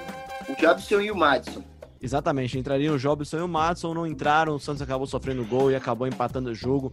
[0.49, 1.63] O Jobson e o Madison.
[2.01, 5.75] Exatamente, entrariam o Jobson e o Madison, não entraram, o Santos acabou sofrendo gol e
[5.75, 6.93] acabou empatando o jogo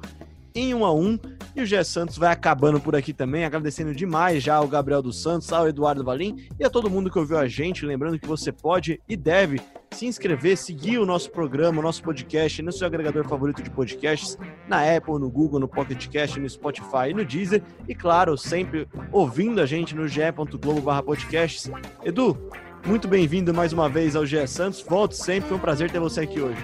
[0.58, 1.20] em 1 a 1
[1.56, 5.22] e o Gé Santos vai acabando por aqui também, agradecendo demais já ao Gabriel dos
[5.22, 8.52] Santos, ao Eduardo Valim e a todo mundo que ouviu a gente, lembrando que você
[8.52, 9.62] pode e deve
[9.92, 14.38] se inscrever, seguir o nosso programa, o nosso podcast no seu agregador favorito de podcasts,
[14.68, 18.88] na Apple, no Google, no Pocket Cast, no Spotify e no Deezer e claro, sempre
[19.12, 21.72] ouvindo a gente no ge.globo/podcasts.
[22.04, 22.38] Edu,
[22.86, 24.82] muito bem-vindo mais uma vez ao GE Santos.
[24.82, 26.62] Volte sempre, foi um prazer ter você aqui hoje.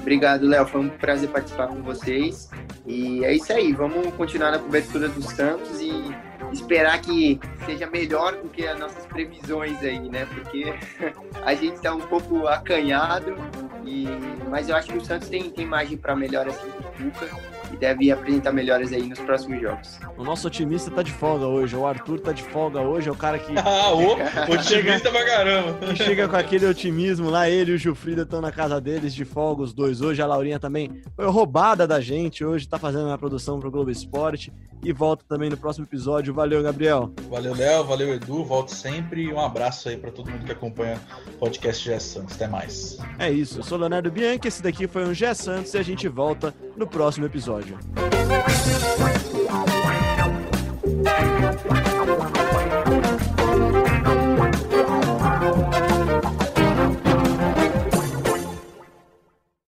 [0.00, 0.66] Obrigado, Léo.
[0.66, 2.50] Foi um prazer participar com vocês.
[2.84, 3.72] E é isso aí.
[3.72, 9.06] Vamos continuar na cobertura dos Santos e esperar que seja melhor do que as nossas
[9.06, 10.26] previsões aí, né?
[10.26, 10.74] Porque
[11.44, 13.36] a gente está um pouco acanhado,
[13.84, 14.06] e...
[14.48, 17.61] mas eu acho que o Santos tem, tem margem para melhor assim com o Cuca
[17.72, 19.98] e deve apresentar melhores aí nos próximos jogos.
[20.16, 23.16] O nosso otimista tá de folga hoje, o Arthur tá de folga hoje, é o
[23.16, 23.52] cara que.
[23.58, 24.12] ah, o
[24.52, 25.78] otimista pra caramba!
[25.86, 29.24] Que chega com aquele otimismo lá, ele e o Gilfrida estão na casa deles de
[29.24, 30.20] folga, os dois hoje.
[30.20, 34.52] A Laurinha também foi roubada da gente hoje, tá fazendo uma produção pro Globo Esporte
[34.84, 36.34] e volta também no próximo episódio.
[36.34, 37.12] Valeu, Gabriel.
[37.30, 41.00] Valeu, Léo, valeu, Edu, volto sempre e um abraço aí para todo mundo que acompanha
[41.34, 42.34] o podcast Gé Santos.
[42.34, 42.98] Até mais.
[43.18, 46.08] É isso, eu sou Leonardo Bianchi, esse daqui foi um Gé Santos e a gente
[46.08, 47.78] volta no próximo episódio.